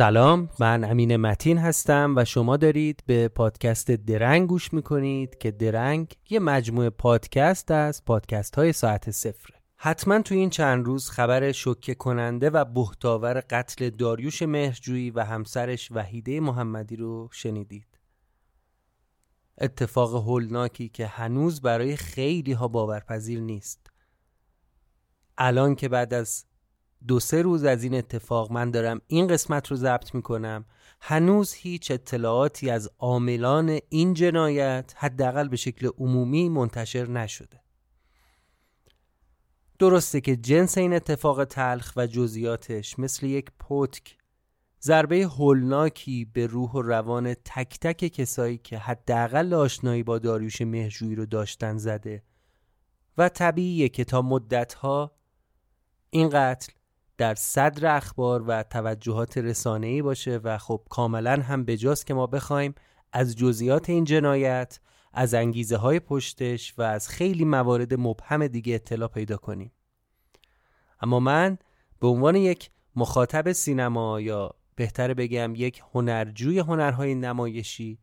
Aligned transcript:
سلام 0.00 0.48
من 0.60 0.84
امین 0.84 1.16
متین 1.16 1.58
هستم 1.58 2.14
و 2.16 2.24
شما 2.24 2.56
دارید 2.56 3.02
به 3.06 3.28
پادکست 3.28 3.90
درنگ 3.90 4.48
گوش 4.48 4.72
می‌کنید 4.72 5.38
که 5.38 5.50
درنگ 5.50 6.14
یه 6.30 6.38
مجموعه 6.38 6.90
پادکست 6.90 7.70
از 7.70 8.04
پادکست 8.04 8.54
های 8.54 8.72
ساعت 8.72 9.10
صفره. 9.10 9.56
حتما 9.76 10.22
تو 10.22 10.34
این 10.34 10.50
چند 10.50 10.86
روز 10.86 11.10
خبر 11.10 11.52
شوکه 11.52 11.94
کننده 11.94 12.50
و 12.50 12.64
بهتاور 12.64 13.40
قتل 13.50 13.90
داریوش 13.90 14.42
مهرجویی 14.42 15.10
و 15.10 15.24
همسرش 15.24 15.92
وحیده 15.92 16.40
محمدی 16.40 16.96
رو 16.96 17.28
شنیدید. 17.32 17.98
اتفاق 19.58 20.14
هولناکی 20.14 20.88
که 20.88 21.06
هنوز 21.06 21.60
برای 21.60 21.96
خیلی 21.96 22.52
ها 22.52 22.68
باورپذیر 22.68 23.40
نیست. 23.40 23.90
الان 25.38 25.74
که 25.74 25.88
بعد 25.88 26.14
از 26.14 26.44
دو 27.08 27.20
سه 27.20 27.42
روز 27.42 27.64
از 27.64 27.82
این 27.82 27.94
اتفاق 27.94 28.52
من 28.52 28.70
دارم 28.70 29.00
این 29.06 29.26
قسمت 29.26 29.68
رو 29.68 29.76
ضبط 29.76 30.14
می‌کنم. 30.14 30.64
هنوز 31.00 31.52
هیچ 31.52 31.90
اطلاعاتی 31.90 32.70
از 32.70 32.90
عاملان 32.98 33.78
این 33.88 34.14
جنایت 34.14 34.94
حداقل 34.96 35.48
به 35.48 35.56
شکل 35.56 35.90
عمومی 35.98 36.48
منتشر 36.48 37.08
نشده. 37.08 37.60
درسته 39.78 40.20
که 40.20 40.36
جنس 40.36 40.78
این 40.78 40.92
اتفاق 40.92 41.44
تلخ 41.44 41.92
و 41.96 42.06
جزئیاتش 42.06 42.98
مثل 42.98 43.26
یک 43.26 43.50
پتک 43.58 44.16
ضربه 44.82 45.16
هولناکی 45.26 46.24
به 46.24 46.46
روح 46.46 46.70
و 46.72 46.82
روان 46.82 47.34
تک 47.34 47.78
تک 47.80 48.06
کسایی 48.06 48.58
که 48.58 48.78
حداقل 48.78 49.54
آشنایی 49.54 50.02
با 50.02 50.18
داریوش 50.18 50.60
مهرجویی 50.60 51.14
رو 51.14 51.26
داشتن 51.26 51.78
زده 51.78 52.22
و 53.18 53.28
طبیعیه 53.28 53.88
که 53.88 54.04
تا 54.04 54.22
مدتها 54.22 55.12
این 56.10 56.28
قتل 56.28 56.72
در 57.20 57.34
صدر 57.34 57.96
اخبار 57.96 58.44
و 58.46 58.62
توجهات 58.62 59.38
رسانه‌ای 59.38 60.02
باشه 60.02 60.40
و 60.44 60.58
خب 60.58 60.82
کاملا 60.90 61.42
هم 61.42 61.64
بجاست 61.64 62.06
که 62.06 62.14
ما 62.14 62.26
بخوایم 62.26 62.74
از 63.12 63.36
جزئیات 63.36 63.90
این 63.90 64.04
جنایت 64.04 64.80
از 65.12 65.34
انگیزه 65.34 65.76
های 65.76 66.00
پشتش 66.00 66.74
و 66.78 66.82
از 66.82 67.08
خیلی 67.08 67.44
موارد 67.44 67.94
مبهم 67.94 68.46
دیگه 68.46 68.74
اطلاع 68.74 69.08
پیدا 69.08 69.36
کنیم. 69.36 69.72
اما 71.00 71.20
من 71.20 71.58
به 72.00 72.08
عنوان 72.08 72.36
یک 72.36 72.70
مخاطب 72.96 73.52
سینما 73.52 74.20
یا 74.20 74.54
بهتر 74.76 75.14
بگم 75.14 75.52
یک 75.56 75.82
هنرجوی 75.94 76.58
هنرهای 76.58 77.14
نمایشی 77.14 77.98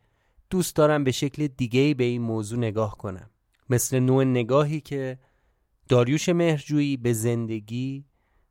دوست 0.50 0.76
دارم 0.76 1.04
به 1.04 1.12
شکل 1.12 1.48
دیگه 1.48 1.94
به 1.94 2.04
این 2.04 2.22
موضوع 2.22 2.60
نگاه 2.60 2.98
کنم. 2.98 3.30
مثل 3.70 4.00
نوع 4.00 4.24
نگاهی 4.24 4.82
که 4.82 5.20
داریوش 5.90 6.30
مهرجویی 6.30 6.98
به 6.98 7.14
زندگی 7.14 8.06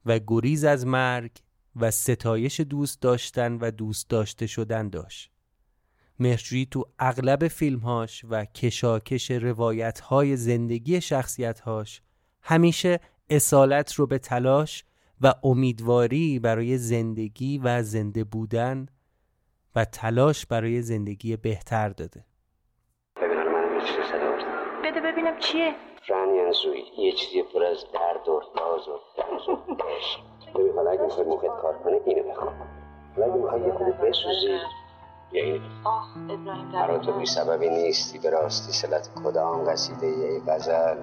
و 0.07 0.21
گریز 0.27 0.65
از 0.65 0.87
مرگ 0.87 1.31
و 1.77 1.91
ستایش 1.91 2.61
دوست 2.61 3.03
داشتن 3.03 3.53
و 3.53 3.71
دوست 3.71 4.11
داشته 4.11 4.47
شدن 4.47 4.89
داشت. 4.89 5.31
مهرجویی 6.19 6.67
تو 6.67 6.85
اغلب 6.99 7.49
فیلمهاش 7.49 8.25
و 8.31 8.45
کشاکش 8.45 9.31
روایتهای 9.31 10.37
زندگی 10.37 11.01
شخصیتهاش 11.01 12.03
همیشه 12.43 13.01
اصالت 13.31 13.95
رو 13.95 14.07
به 14.07 14.19
تلاش 14.19 14.85
و 15.21 15.35
امیدواری 15.43 16.39
برای 16.39 16.79
زندگی 16.79 17.59
و 17.59 17.83
زنده 17.83 18.25
بودن 18.25 18.87
و 19.75 19.85
تلاش 19.85 20.47
برای 20.47 20.83
زندگی 20.83 21.37
بهتر 21.37 21.89
داده. 21.89 22.25
ببین 23.17 23.37
حالا 23.37 23.51
منم 23.51 23.75
یه 23.75 23.87
چیزی 23.87 24.03
صدا 24.13 24.37
بده 24.85 25.01
ببینم 25.01 25.39
چیه. 25.39 25.75
رنی 26.09 26.41
انسوی 26.41 26.85
یه 26.99 27.13
چیزی 27.13 27.43
پر 27.43 27.65
از 27.65 27.85
درد 27.93 28.29
و 28.29 28.43
راز 28.61 28.89
و 28.89 28.93
رمز 29.19 29.49
و 29.49 29.53
عشق. 29.97 30.21
ببین 30.55 30.73
حالا 30.77 30.91
اگه 30.91 31.03
می‌خوای 31.03 31.27
موقعت 31.27 31.61
کار 31.63 31.79
کنه 31.79 32.01
اینو 32.05 32.31
بخواب. 32.31 32.53
حالا 33.17 33.27
اگه 33.27 33.43
می‌خوای 33.43 33.61
یه 33.61 33.73
خود 33.73 33.87
بسوزی 33.87 34.59
یا 35.33 35.45
اینو 35.45 35.59
آه 35.85 36.09
ابراهیم 36.31 36.73
برا 36.73 36.99
تو 36.99 37.13
بی 37.13 37.27
سببی 37.27 37.69
نیستی 37.69 38.19
به 38.19 38.31
راستی 38.31 38.73
سلت 38.73 39.11
کدام 39.25 39.65
قصیده 39.71 40.07
ای 40.07 40.41
غزل. 40.49 40.97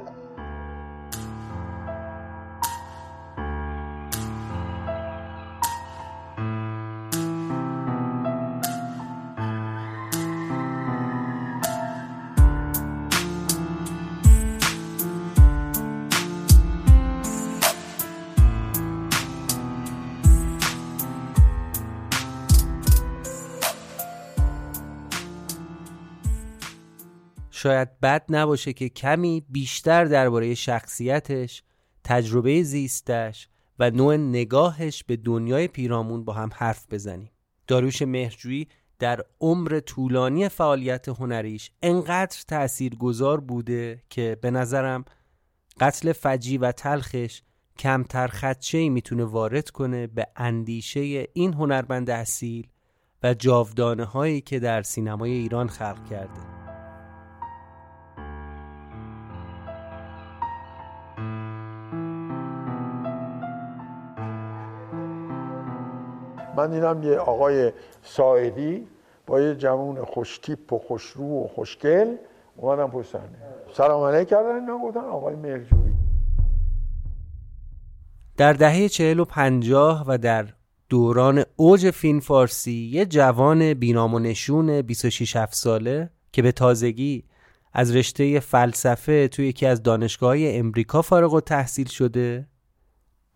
شاید 27.63 27.99
بد 27.99 28.25
نباشه 28.29 28.73
که 28.73 28.89
کمی 28.89 29.45
بیشتر 29.49 30.05
درباره 30.05 30.55
شخصیتش، 30.55 31.63
تجربه 32.03 32.63
زیستش 32.63 33.47
و 33.79 33.91
نوع 33.91 34.15
نگاهش 34.15 35.03
به 35.03 35.15
دنیای 35.15 35.67
پیرامون 35.67 36.25
با 36.25 36.33
هم 36.33 36.49
حرف 36.53 36.85
بزنیم. 36.91 37.31
داروش 37.67 38.01
مهرجویی 38.01 38.67
در 38.99 39.23
عمر 39.41 39.79
طولانی 39.79 40.49
فعالیت 40.49 41.09
هنریش 41.09 41.71
انقدر 41.83 42.37
تأثیرگذار 42.47 43.39
بوده 43.39 44.03
که 44.09 44.37
به 44.41 44.51
نظرم 44.51 45.05
قتل 45.79 46.11
فجی 46.11 46.57
و 46.57 46.71
تلخش 46.71 47.41
کمتر 47.79 48.27
خدشه 48.27 48.77
ای 48.77 48.89
می‌تونه 48.89 49.23
وارد 49.23 49.69
کنه 49.69 50.07
به 50.07 50.27
اندیشه 50.35 51.27
این 51.33 51.53
هنرمند 51.53 52.09
اصیل 52.09 52.67
و 53.23 53.33
جاودانه 53.33 54.05
هایی 54.05 54.41
که 54.41 54.59
در 54.59 54.81
سینمای 54.81 55.31
ایران 55.31 55.67
خلق 55.67 56.09
کرده. 56.09 56.62
من 66.57 66.73
اینم 66.73 67.03
یه 67.03 67.17
آقای 67.17 67.71
ساعدی 68.03 68.87
با 69.27 69.41
یه 69.41 69.55
جوون 69.55 70.05
خوشتیپ 70.05 70.73
و 70.73 70.79
خوشرو 70.79 71.43
و 71.43 71.47
خوشگل 71.47 72.15
اومدم 72.55 72.91
پشت 72.91 73.11
صحنه. 73.11 73.37
سلام 73.73 74.03
علیک 74.03 74.27
کردن 74.27 74.55
اینا 74.55 74.77
گفتن 74.77 74.99
آقای 74.99 75.35
مهرجویی. 75.35 75.93
در 78.37 78.53
دهه 78.53 78.89
چهل 78.89 79.19
و 79.19 79.25
پنجاه 79.25 80.05
و 80.07 80.17
در 80.17 80.47
دوران 80.89 81.43
اوج 81.55 81.91
فیلم 81.91 82.19
فارسی 82.19 82.89
یه 82.93 83.05
جوان 83.05 83.73
بینام 83.73 84.13
و 84.13 84.19
نشون 84.19 84.81
26 84.81 85.35
7 85.35 85.53
ساله 85.53 86.09
که 86.31 86.41
به 86.41 86.51
تازگی 86.51 87.23
از 87.73 87.95
رشته 87.95 88.39
فلسفه 88.39 89.27
توی 89.27 89.47
یکی 89.47 89.65
از 89.65 89.83
دانشگاه 89.83 90.35
امریکا 90.39 91.01
فارغ 91.01 91.33
و 91.33 91.41
تحصیل 91.41 91.87
شده 91.87 92.47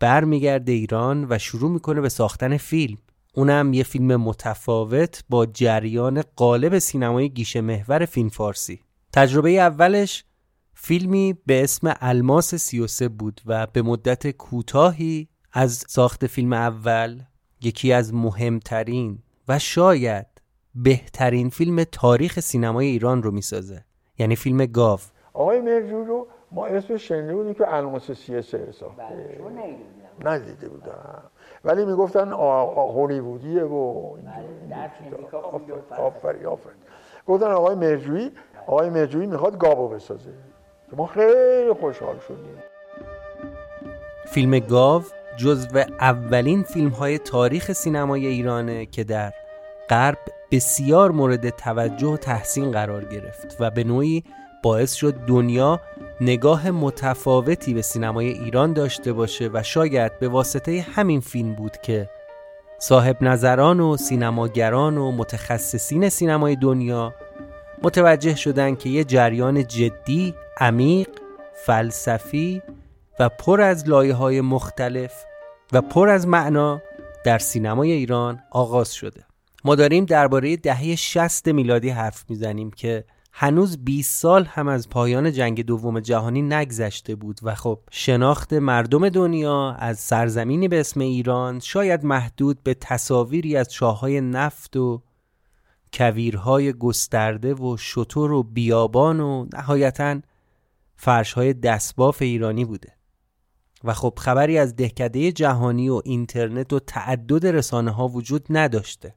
برمیگرده 0.00 0.72
ایران 0.72 1.26
و 1.30 1.38
شروع 1.38 1.70
می‌کنه 1.70 2.00
به 2.00 2.08
ساختن 2.08 2.56
فیلم. 2.56 2.98
اونم 3.38 3.72
یه 3.72 3.82
فیلم 3.82 4.16
متفاوت 4.16 5.24
با 5.28 5.46
جریان 5.46 6.22
قالب 6.36 6.78
سینمای 6.78 7.28
گیشه 7.28 7.60
محور 7.60 8.04
فیلم 8.04 8.28
فارسی. 8.28 8.80
تجربه 9.12 9.50
اولش 9.50 10.24
فیلمی 10.74 11.36
به 11.46 11.64
اسم 11.64 11.94
الماس 12.00 12.54
33 12.54 13.08
بود 13.08 13.40
و 13.46 13.66
به 13.66 13.82
مدت 13.82 14.30
کوتاهی 14.30 15.28
از 15.52 15.84
ساخت 15.88 16.26
فیلم 16.26 16.52
اول 16.52 17.20
یکی 17.60 17.92
از 17.92 18.14
مهمترین 18.14 19.18
و 19.48 19.58
شاید 19.58 20.26
بهترین 20.74 21.48
فیلم 21.48 21.84
تاریخ 21.84 22.40
سینمای 22.40 22.86
ایران 22.86 23.22
رو 23.22 23.30
می‌سازه. 23.30 23.84
یعنی 24.18 24.36
فیلم 24.36 24.66
گاو. 24.66 25.00
آقای 25.32 25.60
مرجو 25.60 26.04
رو 26.04 26.26
ما 26.52 26.66
اسمش 26.66 27.08
شنیده 27.08 27.34
بودیم 27.34 27.54
که 27.54 27.74
الماس 27.74 28.10
33 28.10 28.72
ساخته. 28.72 29.02
ندیده 30.24 30.68
بودم. 30.68 31.30
ولی 31.64 31.84
می‌گفتن 31.84 32.32
هولیوودیه 32.32 33.62
و 33.62 34.06
آفرین 35.98 36.46
آفرین 36.46 36.78
گفتن 37.26 37.50
آقای 37.50 37.74
مرجویی 37.74 38.30
آقای 38.66 38.90
مرجویی 38.90 39.26
می‌خواد 39.26 39.58
گاو 39.58 39.88
بسازه. 39.88 40.30
که 40.90 40.96
ما 40.96 41.06
خیلی 41.06 41.72
خوشحال 41.80 42.18
شدیم 42.18 42.62
فیلم 44.26 44.58
گاو 44.58 45.02
جزو 45.36 45.78
اولین 46.00 46.62
فیلم 46.62 46.88
های 46.88 47.18
تاریخ 47.18 47.72
سینمای 47.72 48.26
ایرانه 48.26 48.86
که 48.86 49.04
در 49.04 49.32
غرب 49.90 50.18
بسیار 50.50 51.10
مورد 51.10 51.50
توجه 51.50 52.08
و 52.08 52.16
تحسین 52.16 52.70
قرار 52.70 53.04
گرفت 53.04 53.56
و 53.60 53.70
به 53.70 53.84
نوعی 53.84 54.24
باعث 54.62 54.92
شد 54.92 55.14
دنیا 55.14 55.80
نگاه 56.20 56.70
متفاوتی 56.70 57.74
به 57.74 57.82
سینمای 57.82 58.28
ایران 58.28 58.72
داشته 58.72 59.12
باشه 59.12 59.50
و 59.52 59.62
شاید 59.62 60.18
به 60.18 60.28
واسطه 60.28 60.86
همین 60.94 61.20
فیلم 61.20 61.54
بود 61.54 61.76
که 61.82 62.10
صاحب 62.78 63.16
نظران 63.22 63.80
و 63.80 63.96
سینماگران 63.96 64.98
و 64.98 65.12
متخصصین 65.12 66.08
سینمای 66.08 66.56
دنیا 66.56 67.14
متوجه 67.82 68.34
شدن 68.34 68.74
که 68.74 68.88
یه 68.88 69.04
جریان 69.04 69.66
جدی، 69.66 70.34
عمیق، 70.60 71.08
فلسفی 71.66 72.62
و 73.20 73.28
پر 73.28 73.60
از 73.60 73.88
لایه 73.88 74.14
های 74.14 74.40
مختلف 74.40 75.24
و 75.72 75.80
پر 75.80 76.08
از 76.08 76.26
معنا 76.26 76.82
در 77.24 77.38
سینمای 77.38 77.92
ایران 77.92 78.42
آغاز 78.50 78.94
شده. 78.94 79.24
ما 79.64 79.74
داریم 79.74 80.04
درباره 80.04 80.56
دهه 80.56 80.96
60 80.96 81.48
میلادی 81.48 81.88
حرف 81.88 82.24
می‌زنیم 82.28 82.70
که 82.70 83.04
هنوز 83.40 83.84
20 83.84 84.20
سال 84.20 84.44
هم 84.44 84.68
از 84.68 84.88
پایان 84.88 85.32
جنگ 85.32 85.62
دوم 85.62 86.00
جهانی 86.00 86.42
نگذشته 86.42 87.14
بود 87.14 87.40
و 87.42 87.54
خب 87.54 87.80
شناخت 87.90 88.52
مردم 88.52 89.08
دنیا 89.08 89.70
از 89.72 89.98
سرزمینی 89.98 90.68
به 90.68 90.80
اسم 90.80 91.00
ایران 91.00 91.60
شاید 91.60 92.04
محدود 92.04 92.62
به 92.62 92.74
تصاویری 92.74 93.56
از 93.56 93.74
شاههای 93.74 94.20
نفت 94.20 94.76
و 94.76 95.02
کویرهای 95.92 96.72
گسترده 96.72 97.54
و 97.54 97.76
شطور 97.76 98.32
و 98.32 98.42
بیابان 98.42 99.20
و 99.20 99.46
نهایتا 99.52 100.20
فرشهای 100.96 101.52
دستباف 101.52 102.22
ایرانی 102.22 102.64
بوده. 102.64 102.92
و 103.84 103.94
خب 103.94 104.14
خبری 104.16 104.58
از 104.58 104.76
دهکده 104.76 105.32
جهانی 105.32 105.88
و 105.88 106.00
اینترنت 106.04 106.72
و 106.72 106.78
تعدد 106.78 107.46
رسانه 107.46 107.90
ها 107.90 108.08
وجود 108.08 108.46
نداشته. 108.50 109.14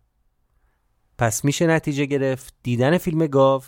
پس 1.17 1.45
میشه 1.45 1.67
نتیجه 1.67 2.05
گرفت 2.05 2.53
دیدن 2.63 2.97
فیلم 2.97 3.27
گاو 3.27 3.61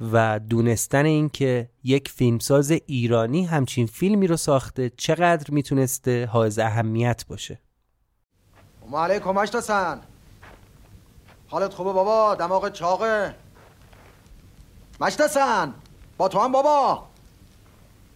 و 0.00 0.38
دونستن 0.38 1.04
اینکه 1.04 1.70
یک 1.84 2.08
فیلمساز 2.08 2.70
ایرانی 2.70 3.44
همچین 3.44 3.86
فیلمی 3.86 4.26
رو 4.26 4.36
ساخته 4.36 4.90
چقدر 4.90 5.50
می‌تونسته 5.50 6.26
حائز 6.26 6.58
اهمیت 6.58 7.26
باشه. 7.26 7.60
علیکم 8.94 9.46
سن 9.46 10.00
حالت 11.48 11.74
خوبه 11.74 11.92
بابا؟ 11.92 12.34
دماغ 12.34 12.72
چاقه؟ 12.72 13.34
سن 15.10 15.74
با 16.16 16.28
تو 16.28 16.40
هم 16.40 16.52
بابا. 16.52 17.06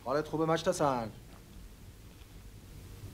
حالت 0.05 0.29
خوبه 0.29 0.47
مشتسن 0.47 1.11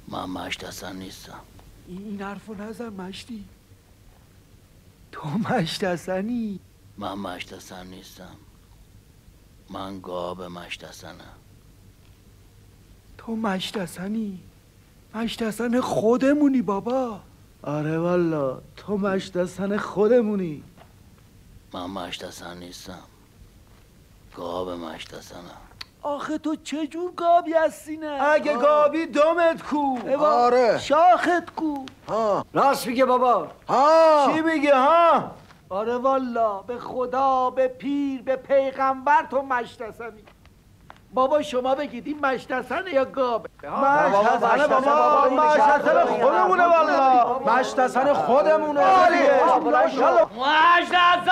من 0.09 0.25
مشتسن 0.25 0.97
نیستم. 0.97 1.41
این 1.89 2.23
حرفو 2.23 2.55
نزن 2.55 2.89
مشتی. 2.89 3.45
تو 5.13 5.29
مشتسنی 5.29 6.61
من 6.99 7.15
مشتسن 7.15 7.87
نیستم. 7.87 8.37
من 9.71 10.01
گاب 10.01 10.43
مشتسنم. 10.43 11.35
تو 13.19 13.37
مشتسنی؟ 13.37 14.39
مشتسن 15.15 15.81
خودمونی 15.81 16.63
بابا. 16.63 17.21
آره 17.63 17.99
والا 17.99 18.59
تو 18.77 18.97
مشتسن 18.97 19.77
خودمونی. 19.77 20.63
من 21.73 21.87
مشتسن 21.87 22.57
نیستم. 22.57 23.03
گاب 24.37 24.71
مشتسنم. 24.71 25.61
آخه 26.03 26.39
تو 26.39 26.57
چه 26.57 26.87
جور 26.87 27.13
گابی 27.17 27.53
هستی 27.53 27.97
نه؟ 27.97 28.23
اگه 28.23 28.57
گابی 28.57 29.07
دمت 29.07 29.63
کو. 29.63 29.99
آره. 30.19 30.79
شاخت 30.79 31.55
کو. 31.57 31.85
ها. 32.09 32.47
راست 32.53 32.87
میگه 32.87 33.05
بابا. 33.05 33.49
ها. 33.69 34.33
چی 34.35 34.41
میگه 34.41 34.75
ها؟ 34.77 35.31
آره 35.71 35.97
والا 35.97 36.63
به 36.63 36.79
خدا 36.79 37.51
به 37.51 37.69
پیر 37.69 38.23
به 38.23 38.37
پیغمبر 38.37 39.27
تو 39.31 39.43
مشتسمی 39.43 40.25
بابا 41.15 41.43
شما 41.43 41.75
بگید 41.75 42.07
این 42.07 42.19
مشتسنه 42.27 42.95
یا 42.95 43.05
گابه 43.05 43.49
مشتسنه 43.63 44.67
بابا 44.67 45.29
مشتسنه 45.31 46.05
خودمونه 46.05 46.65
والا 46.65 47.39
مشتسنه 47.39 48.15
خودمونه 48.15 48.81
ماشاءالله 49.61 50.27
مشتسن 50.37 51.29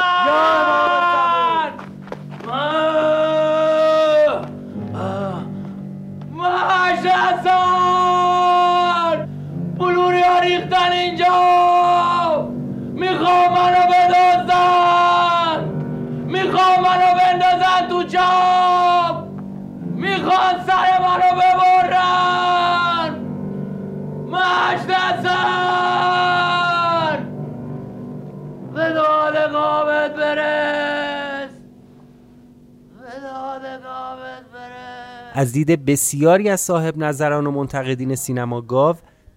از 35.39 35.53
دید 35.53 35.85
بسیاری 35.85 36.49
از 36.49 36.61
صاحب 36.61 36.99
نظران 36.99 37.47
و 37.47 37.51
منتقدین 37.51 38.15
سینما 38.15 38.61
گاو 38.61 38.97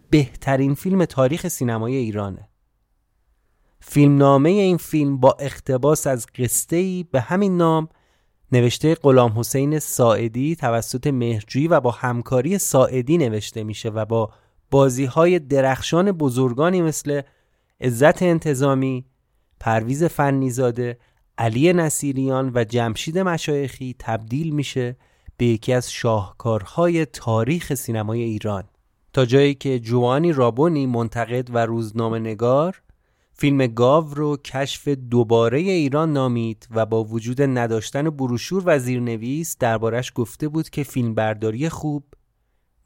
بهترین 0.10 0.74
فیلم 0.74 1.06
تاریخ 1.06 1.48
سینمای 1.48 1.96
ایرانه. 1.96 2.50
فیلمنامه 3.80 4.50
این 4.50 4.78
فیلم 4.78 5.18
با 5.18 5.38
اقتباس 5.40 6.08
از 6.08 6.28
قصه 6.38 7.04
به 7.04 7.22
همین 7.22 7.58
نام 7.58 7.90
نوشته 8.52 8.96
غلام 8.96 9.40
حسین 9.40 9.80
ساعدی 9.80 10.56
توسط 10.56 11.08
مهرجویی 11.08 11.68
و 11.68 11.80
با 11.80 11.92
همکاری 11.92 12.58
ساعدی 12.58 13.18
نوشته 13.18 13.64
میشه 13.64 13.90
و 13.90 14.06
با 14.06 14.30
بازی 14.72 15.06
های 15.06 15.40
درخشان 15.40 16.12
بزرگانی 16.12 16.82
مثل 16.82 17.22
عزت 17.82 18.24
انتظامی، 18.24 19.06
پرویز 19.60 20.04
فنیزاده، 20.04 20.98
علی 21.38 21.74
نصیریان 21.74 22.52
و 22.56 22.64
جمشید 22.64 23.18
مشایخی 23.18 23.96
تبدیل 24.00 24.56
میشه 24.56 24.96
به 25.40 25.46
یکی 25.46 25.74
از 25.74 25.92
شاهکارهای 25.92 27.06
تاریخ 27.06 27.74
سینمای 27.74 28.22
ایران. 28.24 28.64
تا 29.14 29.26
جایی 29.26 29.54
که 29.54 29.80
جوانی 29.80 30.34
رابونی 30.34 30.86
منتقد 30.86 31.56
و 31.56 31.66
روزنامه 31.66 32.20
نگار 32.20 32.82
فیلم 33.34 33.68
گاو 33.68 34.14
رو 34.14 34.38
کشف 34.38 34.88
دوباره 34.88 35.60
ایران 35.60 36.14
نامید 36.14 36.68
و 36.72 36.86
با 36.86 37.04
وجود 37.04 37.42
نداشتن 37.42 38.10
بروشور 38.10 38.64
و 38.66 38.80
زیرنویس 38.80 39.58
دربارش 39.60 40.12
گفته 40.16 40.48
بود 40.48 40.70
که 40.70 40.84
فیلمبرداری 40.84 41.70
خوب 41.70 42.04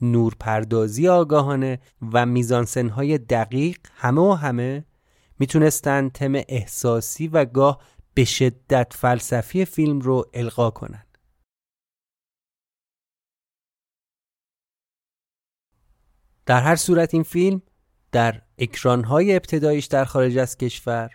نورپردازی 0.01 1.07
آگاهانه 1.07 1.79
و 2.13 2.25
میزانسنهای 2.25 3.17
دقیق 3.17 3.77
همه 3.95 4.22
و 4.22 4.33
همه 4.33 4.86
می‌تونستن 5.39 6.10
تم 6.10 6.33
احساسی 6.48 7.27
و 7.27 7.45
گاه 7.45 7.79
به 8.13 8.25
شدت 8.25 8.93
فلسفی 8.95 9.65
فیلم 9.65 10.00
رو 10.00 10.25
القا 10.33 10.69
کنن 10.69 11.03
در 16.45 16.62
هر 16.62 16.75
صورت 16.75 17.13
این 17.13 17.23
فیلم 17.23 17.62
در 18.12 18.41
اکرانهای 18.57 19.35
ابتدایش 19.35 19.85
در 19.85 20.05
خارج 20.05 20.38
از 20.38 20.57
کشور 20.57 21.09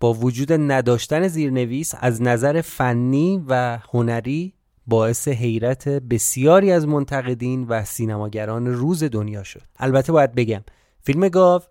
با 0.00 0.12
وجود 0.12 0.52
نداشتن 0.52 1.28
زیرنویس 1.28 1.94
از 1.98 2.22
نظر 2.22 2.60
فنی 2.60 3.44
و 3.48 3.78
هنری 3.92 4.54
باعث 4.86 5.28
حیرت 5.28 5.88
بسیاری 5.88 6.72
از 6.72 6.86
منتقدین 6.86 7.66
و 7.68 7.84
سینماگران 7.84 8.66
روز 8.66 9.04
دنیا 9.04 9.42
شد. 9.42 9.62
البته 9.76 10.12
باید 10.12 10.34
بگم 10.34 10.62
فیلم 11.00 11.28
گاو 11.28 11.62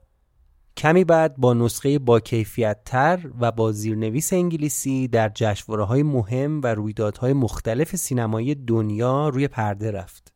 کمی 0.77 1.03
بعد 1.03 1.37
با 1.37 1.53
نسخه 1.53 1.99
با 1.99 2.19
کیفیت 2.19 2.77
تر 2.85 3.29
و 3.39 3.51
با 3.51 3.71
زیرنویس 3.71 4.33
انگلیسی 4.33 5.07
در 5.07 5.31
جشنواره 5.35 5.83
های 5.83 6.03
مهم 6.03 6.61
و 6.61 6.67
رویدادهای 6.67 7.33
مختلف 7.33 7.95
سینمایی 7.95 8.55
دنیا 8.55 9.29
روی 9.29 9.47
پرده 9.47 9.91
رفت. 9.91 10.33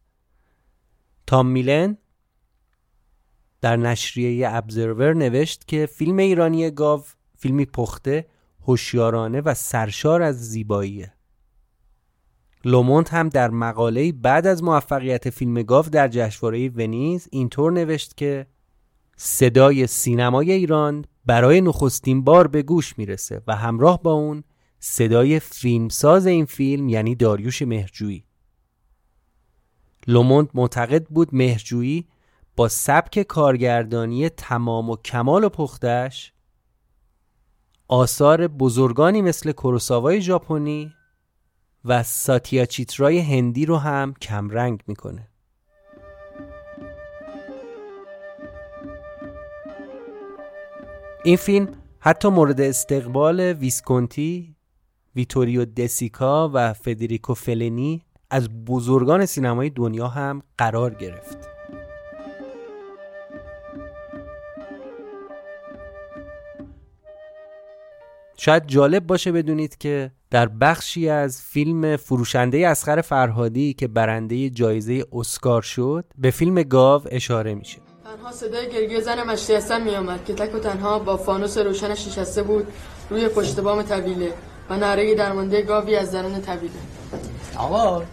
تام 1.28 1.48
میلن 1.48 1.98
در 3.64 3.78
نشریه 3.78 4.50
ابزرور 4.50 5.14
نوشت 5.14 5.68
که 5.68 5.86
فیلم 5.86 6.18
ایرانی 6.18 6.72
گاو 6.72 7.02
فیلمی 7.38 7.66
پخته 7.66 8.26
هوشیارانه 8.62 9.42
و 9.42 9.54
سرشار 9.54 10.22
از 10.22 10.50
زیباییه. 10.50 11.14
لومونت 12.66 13.14
هم 13.14 13.30
در 13.30 13.50
مقاله 13.50 14.12
بعد 14.12 14.48
از 14.48 14.64
موفقیت 14.64 15.30
فیلم 15.30 15.62
گاو 15.62 15.86
در 15.86 16.08
جشنواره 16.08 16.70
ونیز 16.70 17.28
اینطور 17.32 17.72
نوشت 17.72 18.18
که 18.18 18.48
صدای 19.18 19.88
سینمای 19.88 20.52
ایران 20.52 21.06
برای 21.26 21.62
نخستین 21.62 22.24
بار 22.24 22.48
به 22.48 22.62
گوش 22.62 22.98
می‌رسه 22.98 23.42
و 23.48 23.56
همراه 23.56 24.04
با 24.04 24.14
اون 24.14 24.44
صدای 24.80 25.40
فیلمساز 25.40 26.26
این 26.28 26.46
فیلم 26.46 26.90
یعنی 26.90 27.16
داریوش 27.16 27.62
مهرجویی. 27.62 28.24
لوموند 30.08 30.50
معتقد 30.54 31.06
بود 31.06 31.36
مهرجویی 31.36 32.08
با 32.56 32.68
سبک 32.68 33.22
کارگردانی 33.22 34.30
تمام 34.30 34.90
و 34.90 34.96
کمال 34.96 35.44
و 35.44 35.50
پختش 35.50 36.34
آثار 37.88 38.48
بزرگانی 38.48 39.22
مثل 39.22 39.52
کوروساوای 39.52 40.22
ژاپنی 40.22 40.94
و 41.86 42.04
ساتیا 42.04 42.66
چیترای 42.66 43.20
هندی 43.20 43.66
رو 43.66 43.78
هم 43.78 44.14
کمرنگ 44.22 44.84
می‌کنه 44.88 45.28
این 51.24 51.38
فیلم 51.38 51.68
حتی 52.00 52.30
مورد 52.30 52.62
استقبال 52.62 53.40
ویسکونتی، 53.40 54.56
ویتوریو 55.16 55.66
دسیکا 55.66 56.52
و 56.54 56.74
فدریکو 56.74 57.34
فلنی 57.34 58.06
از 58.30 58.66
بزرگان 58.66 59.26
سینمای 59.26 59.70
دنیا 59.70 60.08
هم 60.08 60.42
قرار 60.58 60.94
گرفت. 60.94 61.53
شاید 68.44 68.68
جالب 68.68 69.08
باشه 69.08 69.32
بدونید 69.32 69.78
که 69.78 70.12
در 70.32 70.48
بخشی 70.48 71.10
از 71.10 71.42
فیلم 71.42 71.96
فروشنده 71.98 72.68
اسخر 72.68 73.02
فرهادی 73.02 73.74
که 73.74 73.88
برنده 73.88 74.50
جایزه 74.50 75.06
اسکار 75.14 75.62
شد 75.62 76.06
به 76.18 76.32
فیلم 76.32 76.64
گاو 76.64 77.02
اشاره 77.12 77.56
میشه. 77.56 77.78
تنها 78.04 78.32
صدای 78.32 78.70
گرگی 78.70 79.02
زن 79.02 79.24
مشتی 79.24 79.54
هستن 79.54 79.84
میامد 79.84 80.26
که 80.26 80.34
تک 80.34 80.56
و 80.56 80.60
تنها 80.60 81.00
با 81.00 81.18
فانوس 81.18 81.58
روشنش 81.58 82.08
نشسته 82.08 82.44
بود 82.44 82.68
روی 83.10 83.28
پشت 83.28 83.60
بام 83.60 83.84
طویله 83.84 84.34
و 84.70 84.78
نره 84.78 85.16
درمانده 85.16 85.62
گاوی 85.62 85.96
از 85.96 86.12
درون 86.12 86.42
طویله 86.42 86.74
آقا 87.58 88.04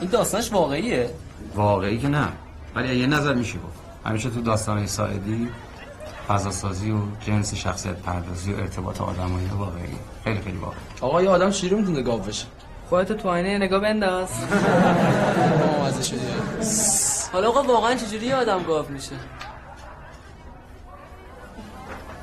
این 0.00 0.10
داستانش 0.10 0.52
واقعیه؟ 0.52 1.10
واقعی 1.54 1.98
که 1.98 2.08
نه. 2.08 2.28
ولی 2.74 2.96
یه 2.96 3.06
نظر 3.06 3.34
میشه 3.34 3.58
گفت. 3.58 3.80
همیشه 4.04 4.30
تو 4.30 4.40
داستان 4.40 4.86
ساعدی 4.86 5.48
فضاسازی 6.30 6.90
و 6.90 6.98
جنس 7.20 7.54
شخصیت 7.54 7.96
پردازی 7.96 8.52
و 8.52 8.56
ارتباط 8.56 9.00
آدمایی 9.00 9.46
واقعی. 9.46 9.82
خیلی 10.24 10.40
خیلی 10.40 10.56
واقعی. 10.56 10.78
آقا 11.00 11.22
یه 11.22 11.28
آدم 11.28 11.50
چجوری 11.50 11.74
می‌تونه 11.74 12.02
گاو 12.02 12.20
بشه. 12.20 12.46
خودتو 12.90 13.14
تو 13.14 13.28
آینه 13.28 13.58
نگاه 13.58 13.80
بنداز. 13.80 14.28
حالا 17.32 17.48
آقا 17.48 17.62
واقعا 17.62 17.94
چجوری 17.94 18.26
یه 18.26 18.36
آدم 18.36 18.62
گاو 18.62 18.88
میشه؟ 18.88 19.16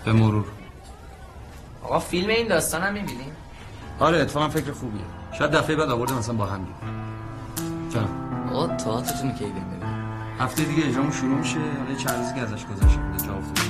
به 0.06 0.14
مرور. 0.14 0.46
آقا 1.84 2.00
فیلم 2.00 2.30
این 2.30 2.48
داستان 2.48 2.82
هم 2.82 2.94
می‌بینیم 2.94 3.32
آره 4.00 4.18
اتفاقا 4.18 4.50
فکر 4.50 4.72
خوبیه. 4.72 5.02
شاید 5.38 5.52
دفعه 5.52 5.76
بعد 5.76 5.90
آورده 5.90 6.14
مثلا 6.14 6.36
با 6.36 6.46
هم 6.46 6.60
دیگه. 6.60 6.76
جان 7.90 8.08
آقا 8.54 8.68
تئاترتون 8.68 9.32
کی 9.32 9.46
بریم 9.46 9.82
هفته 10.40 10.64
دیگه 10.64 10.88
اجرامون 10.88 11.12
شروع 11.12 11.38
میشه. 11.38 11.60
حالا 11.60 11.96
چند 11.96 12.16
روزی 12.18 12.34
که 12.36 12.42
ازش 12.42 12.66
گذشته 12.66 13.00
بوده 13.00 13.26
جا 13.26 13.34
افتاده 13.34 13.67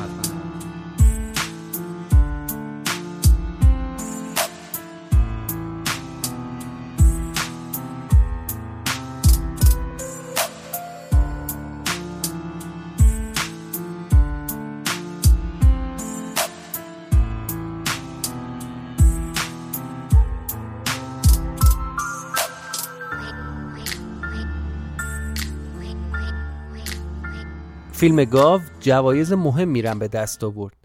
فیلم 27.97 28.23
گاو 28.23 28.61
جوایز 28.79 29.33
مهم 29.33 29.67
میرن 29.67 29.99
به 29.99 30.07
دست 30.07 30.43
آورد. 30.43 30.75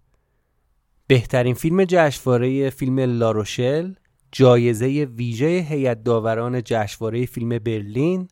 بهترین 1.07 1.54
فیلم 1.54 1.85
جشنواره 1.85 2.71
فیلم 2.71 2.99
لاروشل 2.99 3.92
جایزه 4.33 4.87
ویژه 5.16 5.47
هیئت 5.47 6.02
داوران 6.02 6.62
جشنواره 6.64 7.26
فیلم 7.26 7.49
برلین 7.49 8.28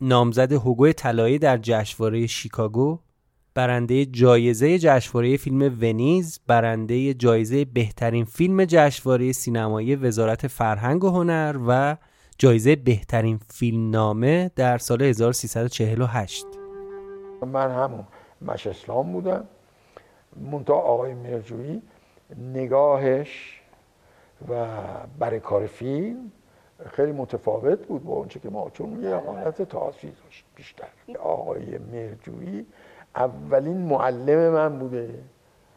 نامزد 0.00 0.52
هوگو 0.52 0.92
طلایی 0.92 1.38
در 1.38 1.58
جشنواره 1.62 2.26
شیکاگو 2.26 2.98
برنده 3.54 4.06
جایزه 4.06 4.78
جشنواره 4.78 5.36
فیلم 5.36 5.78
ونیز 5.80 6.40
برنده 6.46 7.14
جایزه 7.14 7.64
بهترین 7.64 8.24
فیلم 8.24 8.64
جشنواره 8.64 9.32
سینمایی 9.32 9.96
وزارت 9.96 10.46
فرهنگ 10.46 11.04
و 11.04 11.10
هنر 11.10 11.58
و 11.68 11.96
جایزه 12.38 12.76
بهترین 12.76 13.40
فیلم 13.50 13.90
نامه 13.90 14.50
در 14.56 14.78
سال 14.78 15.02
1348 15.02 16.46
من 17.46 17.70
همون. 17.70 18.04
مش 18.42 18.66
اسلام 18.66 19.12
بودم 19.12 19.44
منتها 20.36 20.76
آقای 20.76 21.14
مرجویی 21.14 21.82
نگاهش 22.54 23.60
و 24.48 24.66
برای 25.18 25.40
کار 25.40 25.66
فیلم 25.66 26.32
خیلی 26.86 27.12
متفاوت 27.12 27.86
بود 27.86 28.04
با 28.04 28.12
اونچه 28.14 28.40
که 28.40 28.50
ما 28.50 28.70
چون 28.70 29.02
یه 29.02 29.14
حالت 29.14 29.62
تاثیر 29.62 30.12
داشت 30.24 30.44
بیشتر. 30.54 30.86
آقای 31.20 31.78
مرجویی 31.78 32.66
اولین 33.16 33.76
معلم 33.76 34.52
من 34.52 34.78
بوده. 34.78 35.14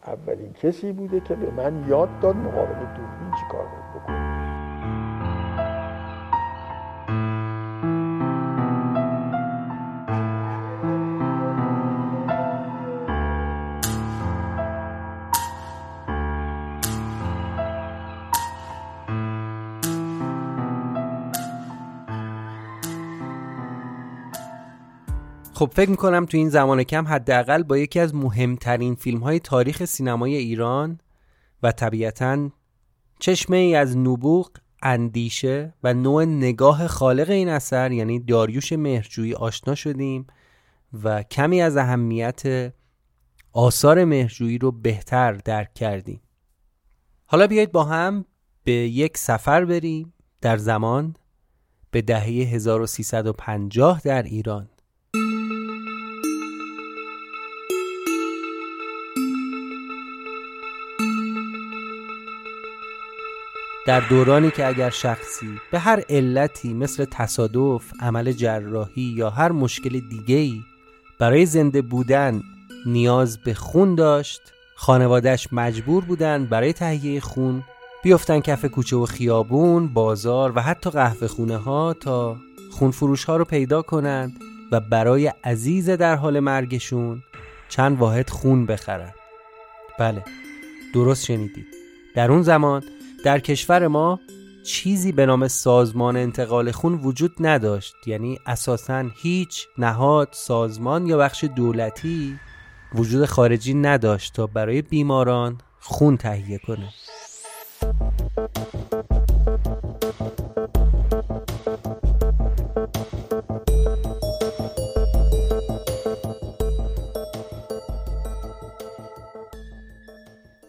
اولین 0.07 0.53
کسی 0.53 0.91
بوده 0.91 1.19
که 1.19 1.35
به 1.35 1.51
من 1.51 1.85
یاد 1.89 2.19
داد 2.19 2.35
مقابل 2.35 2.73
دوربین 2.73 3.31
چی 3.39 3.45
کار 3.51 3.65
باید 3.65 4.03
بکنم 4.03 4.30
خب 25.61 25.71
فکر 25.75 25.89
می‌کنم 25.89 26.25
تو 26.25 26.37
این 26.37 26.49
زمان 26.49 26.83
کم 26.83 27.07
حداقل 27.07 27.63
با 27.63 27.77
یکی 27.77 27.99
از 27.99 28.15
مهمترین 28.15 28.95
فیلم 28.95 29.19
های 29.19 29.39
تاریخ 29.39 29.85
سینمای 29.85 30.35
ایران 30.35 30.99
و 31.63 31.71
طبیعتا 31.71 32.49
چشمه 33.19 33.57
ای 33.57 33.75
از 33.75 33.97
نبوغ 33.97 34.51
اندیشه 34.81 35.73
و 35.83 35.93
نوع 35.93 36.25
نگاه 36.25 36.87
خالق 36.87 37.29
این 37.29 37.49
اثر 37.49 37.91
یعنی 37.91 38.19
داریوش 38.19 38.73
مهرجویی 38.73 39.33
آشنا 39.33 39.75
شدیم 39.75 40.27
و 41.03 41.23
کمی 41.23 41.61
از 41.61 41.77
اهمیت 41.77 42.73
آثار 43.53 44.05
مهرجویی 44.05 44.57
رو 44.57 44.71
بهتر 44.71 45.33
درک 45.33 45.73
کردیم. 45.73 46.21
حالا 47.25 47.47
بیایید 47.47 47.71
با 47.71 47.83
هم 47.83 48.25
به 48.63 48.71
یک 48.71 49.17
سفر 49.17 49.65
بریم 49.65 50.13
در 50.41 50.57
زمان 50.57 51.15
به 51.91 52.01
دهه 52.01 52.25
1350 52.25 54.01
در 54.03 54.23
ایران. 54.23 54.70
در 63.87 63.99
دورانی 63.99 64.51
که 64.51 64.67
اگر 64.67 64.89
شخصی 64.89 65.59
به 65.71 65.79
هر 65.79 66.03
علتی 66.09 66.73
مثل 66.73 67.05
تصادف، 67.05 67.93
عمل 67.99 68.31
جراحی 68.31 69.13
یا 69.17 69.29
هر 69.29 69.51
مشکل 69.51 69.99
دیگه‌ای 69.99 70.61
برای 71.19 71.45
زنده 71.45 71.81
بودن 71.81 72.41
نیاز 72.85 73.37
به 73.37 73.53
خون 73.53 73.95
داشت 73.95 74.41
خانوادهش 74.75 75.47
مجبور 75.51 76.03
بودن 76.03 76.45
برای 76.45 76.73
تهیه 76.73 77.19
خون 77.19 77.63
بیفتن 78.03 78.39
کف 78.39 78.65
کوچه 78.65 78.95
و 78.95 79.05
خیابون، 79.05 79.87
بازار 79.87 80.53
و 80.55 80.61
حتی 80.61 80.89
قهوه 80.89 81.27
خونه 81.27 81.57
ها 81.57 81.93
تا 81.93 82.37
خون 82.71 82.91
فروش 82.91 83.23
ها 83.23 83.37
رو 83.37 83.45
پیدا 83.45 83.81
کنند 83.81 84.39
و 84.71 84.79
برای 84.79 85.27
عزیز 85.43 85.89
در 85.89 86.15
حال 86.15 86.39
مرگشون 86.39 87.23
چند 87.69 87.99
واحد 87.99 88.29
خون 88.29 88.65
بخرن 88.65 89.13
بله 89.99 90.23
درست 90.93 91.25
شنیدید. 91.25 91.67
در 92.15 92.31
اون 92.31 92.41
زمان 92.41 92.83
در 93.23 93.39
کشور 93.39 93.87
ما 93.87 94.19
چیزی 94.63 95.11
به 95.11 95.25
نام 95.25 95.47
سازمان 95.47 96.17
انتقال 96.17 96.71
خون 96.71 96.93
وجود 96.93 97.31
نداشت. 97.39 97.93
یعنی 98.07 98.39
اساسا 98.45 99.09
هیچ 99.21 99.67
نهاد 99.77 100.29
سازمان 100.31 101.05
یا 101.05 101.17
بخش 101.17 101.43
دولتی 101.43 102.39
وجود 102.95 103.25
خارجی 103.25 103.73
نداشت 103.73 104.33
تا 104.33 104.47
برای 104.47 104.81
بیماران 104.81 105.57
خون 105.79 106.17
تهیه 106.17 106.57
کنه. 106.57 106.89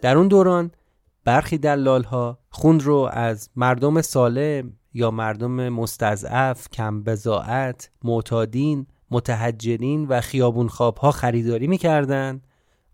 در 0.01 0.17
اون 0.17 0.27
دوران 0.27 0.71
برخی 1.25 1.57
دلال 1.57 2.03
ها 2.03 2.42
خون 2.55 2.79
رو 2.79 3.09
از 3.11 3.49
مردم 3.55 4.01
سالم 4.01 4.73
یا 4.93 5.11
مردم 5.11 5.69
مستضعف، 5.69 6.69
کم 6.69 7.03
بزاعت، 7.03 7.91
معتادین، 8.03 8.87
متحجرین 9.11 10.07
و 10.07 10.21
خیابون 10.21 10.67
خواب 10.67 10.97
ها 10.97 11.11
خریداری 11.11 11.67
می‌کردن 11.67 12.41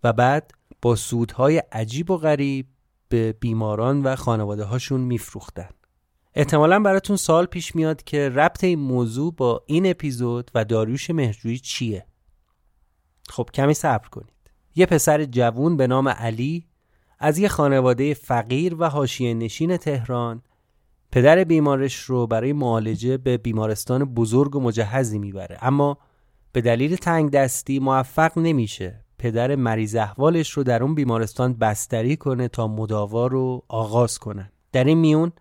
و 0.03 0.13
بعد 0.13 0.51
با 0.81 0.95
سودهای 0.95 1.57
عجیب 1.71 2.11
و 2.11 2.17
غریب 2.17 2.67
به 3.09 3.33
بیماران 3.33 4.03
و 4.03 4.15
خانواده 4.15 4.63
هاشون 4.63 5.01
میفروختن. 5.01 5.69
احتمالا 6.33 6.79
براتون 6.79 7.15
سال 7.15 7.45
پیش 7.45 7.75
میاد 7.75 8.03
که 8.03 8.29
ربط 8.29 8.63
این 8.63 8.79
موضوع 8.79 9.33
با 9.33 9.63
این 9.65 9.89
اپیزود 9.89 10.51
و 10.55 10.65
داریوش 10.65 11.09
مهرجویی 11.09 11.59
چیه؟ 11.59 12.05
خب 13.29 13.49
کمی 13.53 13.73
صبر 13.73 14.09
کنید. 14.09 14.33
یه 14.75 14.85
پسر 14.85 15.25
جوون 15.25 15.77
به 15.77 15.87
نام 15.87 16.07
علی 16.07 16.68
از 17.19 17.37
یه 17.37 17.47
خانواده 17.47 18.13
فقیر 18.13 18.75
و 18.79 18.89
حاشیه 18.89 19.33
نشین 19.33 19.77
تهران 19.77 20.41
پدر 21.11 21.43
بیمارش 21.43 21.95
رو 21.95 22.27
برای 22.27 22.53
معالجه 22.53 23.17
به 23.17 23.37
بیمارستان 23.37 24.05
بزرگ 24.05 24.55
و 24.55 24.59
مجهزی 24.59 25.19
می‌بره. 25.19 25.57
اما 25.61 25.97
به 26.51 26.61
دلیل 26.61 26.95
تنگ 26.95 27.31
دستی 27.31 27.79
موفق 27.79 28.37
نمیشه 28.37 29.05
پدر 29.17 29.55
مریض 29.55 29.95
احوالش 29.95 30.51
رو 30.51 30.63
در 30.63 30.83
اون 30.83 30.95
بیمارستان 30.95 31.53
بستری 31.53 32.17
کنه 32.17 32.47
تا 32.47 32.67
مداوا 32.67 33.27
رو 33.27 33.63
آغاز 33.67 34.19
کنن 34.19 34.51
در 34.71 34.83
این 34.83 34.97
میون 34.97 35.31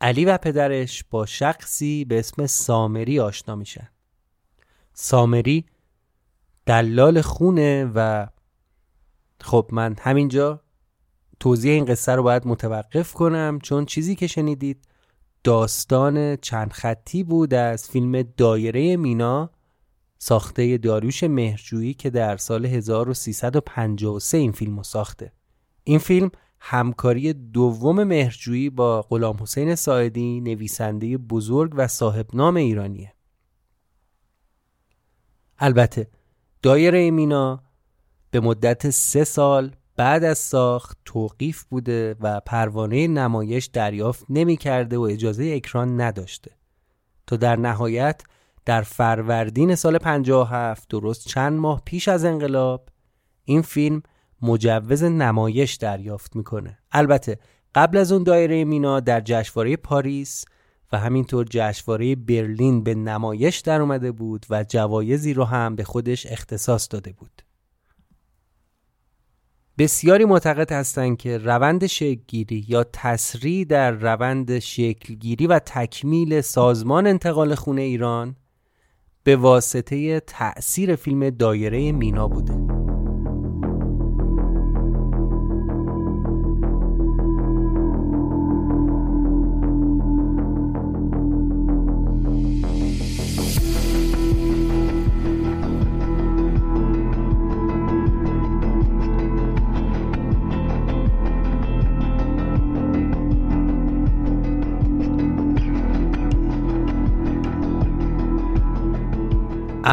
علی 0.00 0.24
و 0.24 0.38
پدرش 0.38 1.04
با 1.10 1.26
شخصی 1.26 2.04
به 2.04 2.18
اسم 2.18 2.46
سامری 2.46 3.20
آشنا 3.20 3.54
میشن. 3.54 3.88
سامری 4.92 5.64
دلال 6.66 7.20
خونه 7.20 7.90
و 7.94 8.26
خب 9.40 9.68
من 9.72 9.96
همینجا 10.00 10.63
توضیح 11.40 11.72
این 11.72 11.84
قصه 11.84 12.12
رو 12.12 12.22
باید 12.22 12.46
متوقف 12.46 13.12
کنم 13.12 13.58
چون 13.62 13.84
چیزی 13.84 14.14
که 14.14 14.26
شنیدید 14.26 14.84
داستان 15.44 16.36
چند 16.36 16.72
خطی 16.72 17.22
بود 17.22 17.54
از 17.54 17.88
فیلم 17.88 18.22
دایره 18.22 18.96
مینا 18.96 19.50
ساخته 20.18 20.78
داریوش 20.78 21.24
مهرجویی 21.24 21.94
که 21.94 22.10
در 22.10 22.36
سال 22.36 22.66
1353 22.66 24.38
این 24.38 24.52
فیلم 24.52 24.76
رو 24.76 24.82
ساخته. 24.82 25.32
این 25.84 25.98
فیلم 25.98 26.30
همکاری 26.60 27.32
دوم 27.32 28.04
مهرجویی 28.04 28.70
با 28.70 29.02
غلام 29.02 29.36
حسین 29.42 29.74
ساعدی 29.74 30.40
نویسنده 30.40 31.16
بزرگ 31.16 31.72
و 31.76 31.88
صاحب 31.88 32.26
نام 32.34 32.56
ایرانیه. 32.56 33.12
البته 35.58 36.08
دایره 36.62 37.10
مینا 37.10 37.62
به 38.30 38.40
مدت 38.40 38.90
سه 38.90 39.24
سال 39.24 39.76
بعد 39.96 40.24
از 40.24 40.38
ساخت 40.38 40.98
توقیف 41.04 41.64
بوده 41.64 42.16
و 42.20 42.40
پروانه 42.40 43.06
نمایش 43.06 43.66
دریافت 43.66 44.26
نمی 44.28 44.56
کرده 44.56 44.98
و 44.98 45.00
اجازه 45.00 45.52
اکران 45.56 46.00
نداشته. 46.00 46.50
تا 47.26 47.36
در 47.36 47.56
نهایت 47.56 48.22
در 48.64 48.82
فروردین 48.82 49.74
سال 49.74 49.98
57 49.98 50.88
درست 50.88 51.28
چند 51.28 51.52
ماه 51.52 51.82
پیش 51.84 52.08
از 52.08 52.24
انقلاب 52.24 52.88
این 53.44 53.62
فیلم 53.62 54.02
مجوز 54.42 55.04
نمایش 55.04 55.74
دریافت 55.74 56.36
می‌کنه. 56.36 56.78
البته 56.92 57.38
قبل 57.74 57.96
از 57.96 58.12
اون 58.12 58.22
دایره 58.22 58.64
مینا 58.64 59.00
در 59.00 59.20
جشنواره 59.20 59.76
پاریس 59.76 60.44
و 60.92 60.98
همینطور 60.98 61.46
جشنواره 61.50 62.16
برلین 62.16 62.82
به 62.82 62.94
نمایش 62.94 63.58
در 63.58 63.80
اومده 63.80 64.12
بود 64.12 64.46
و 64.50 64.64
جوایزی 64.68 65.34
رو 65.34 65.44
هم 65.44 65.76
به 65.76 65.84
خودش 65.84 66.26
اختصاص 66.26 66.88
داده 66.90 67.12
بود. 67.12 67.43
بسیاری 69.78 70.24
معتقد 70.24 70.72
هستند 70.72 71.16
که 71.16 71.38
روند 71.38 71.86
شکلگیری 71.86 72.64
یا 72.68 72.84
تسریع 72.92 73.64
در 73.64 73.90
روند 73.90 74.58
شکلگیری 74.58 75.46
و 75.46 75.58
تکمیل 75.58 76.40
سازمان 76.40 77.06
انتقال 77.06 77.54
خونه 77.54 77.82
ایران 77.82 78.36
به 79.24 79.36
واسطه 79.36 80.20
تأثیر 80.20 80.96
فیلم 80.96 81.30
دایره 81.30 81.92
مینا 81.92 82.28
بوده. 82.28 82.63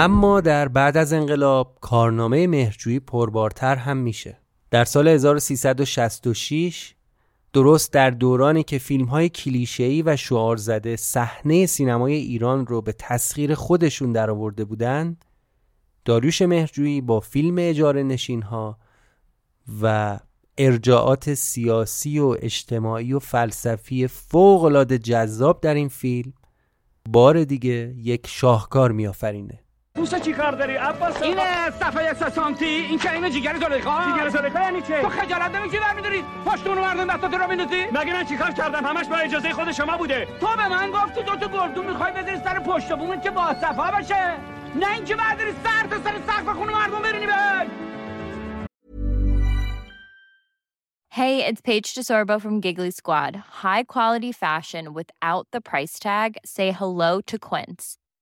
اما 0.03 0.41
در 0.41 0.67
بعد 0.67 0.97
از 0.97 1.13
انقلاب 1.13 1.77
کارنامه 1.81 2.47
مهرجویی 2.47 2.99
پربارتر 2.99 3.75
هم 3.75 3.97
میشه. 3.97 4.37
در 4.71 4.83
سال 4.83 5.07
1366 5.07 6.95
درست 7.53 7.93
در 7.93 8.09
دورانی 8.09 8.63
که 8.63 8.77
فیلم 8.77 9.05
های 9.05 9.29
کلیشه‌ای 9.29 10.01
و 10.01 10.15
شعار 10.15 10.57
زده 10.57 10.95
صحنه 10.95 11.65
سینمای 11.65 12.13
ایران 12.13 12.67
رو 12.67 12.81
به 12.81 12.91
تسخیر 12.91 13.55
خودشون 13.55 14.11
درآورده 14.11 14.65
بودند 14.65 15.25
داریوش 16.05 16.41
مهرجویی 16.41 17.01
با 17.01 17.19
فیلم 17.19 17.55
اجاره 17.59 18.03
نشین 18.03 18.41
ها 18.41 18.77
و 19.81 20.19
ارجاعات 20.57 21.33
سیاسی 21.33 22.19
و 22.19 22.35
اجتماعی 22.39 23.13
و 23.13 23.19
فلسفی 23.19 24.07
فوق 24.07 24.63
العاده 24.63 24.97
جذاب 24.97 25.61
در 25.61 25.73
این 25.73 25.87
فیلم 25.87 26.33
بار 27.09 27.43
دیگه 27.43 27.93
یک 27.97 28.27
شاهکار 28.27 28.91
میآفرینه. 28.91 29.59
پوست 29.95 30.21
چی 30.21 30.34
کار 30.34 30.51
داری 30.51 30.75
عباس؟ 30.75 31.21
اینه 31.21 31.69
صفحه 31.69 32.13
سه 32.13 32.30
سانتی 32.30 32.65
این 32.65 32.99
که 32.99 33.13
اینه 33.13 33.30
جیگر 33.30 33.56
زلیخا 33.60 34.12
جیگر 34.12 34.30
زلیخا 34.30 34.60
یعنی 34.60 34.82
چه 34.82 35.01
تو 35.01 35.10
خجالت 35.10 35.56
نمی‌کشی 35.56 35.80
برمیداری؟ 35.80 36.23
پشتون 36.45 36.77
مردم 36.77 37.13
دستات 37.13 37.34
رو 37.34 37.47
میندازی؟ 37.47 37.86
مگه 37.86 38.13
من 38.13 38.25
چیکار 38.25 38.51
کردم؟ 38.51 38.86
همش 38.86 39.06
با 39.08 39.15
اجازه 39.15 39.54
خود 39.54 39.71
شما 39.71 39.97
بوده. 39.97 40.27
تو 40.39 40.47
به 40.58 40.67
من 40.67 40.91
گفتی 40.91 41.23
دو 41.23 41.36
تا 41.36 41.47
گردون 41.47 41.86
می‌خوای 41.86 42.12
بذاری 42.12 42.38
سر 42.43 42.60
پشت 42.60 42.93
بومت 42.93 43.23
که 43.23 43.32
با 43.32 43.54
صفا 43.54 43.91
باشه 43.91 44.38
نه 44.75 44.91
اینکه 44.93 45.15
برداری 45.15 45.51
سر 45.63 45.88
تا 45.88 46.04
سر 46.04 46.17
سقف 46.27 46.56
خونه 46.56 46.73
مردم 46.73 47.01
برینی 47.01 47.25
به 47.25 47.34
Hey, 51.13 51.45
it's 51.45 51.60
Paige 51.60 51.93
DeSorbo 51.93 52.39
from 52.39 52.62
Giggly 52.62 52.89
Squad. 52.89 53.36
High 53.63 53.84
quality 53.84 54.32
fashion 54.32 54.93
without 54.93 55.45
the 55.51 55.60
price 55.60 55.99
tag. 55.99 56.38
Say 56.45 56.71
hello 56.71 57.19
to 57.19 57.38
Quince. 57.38 57.97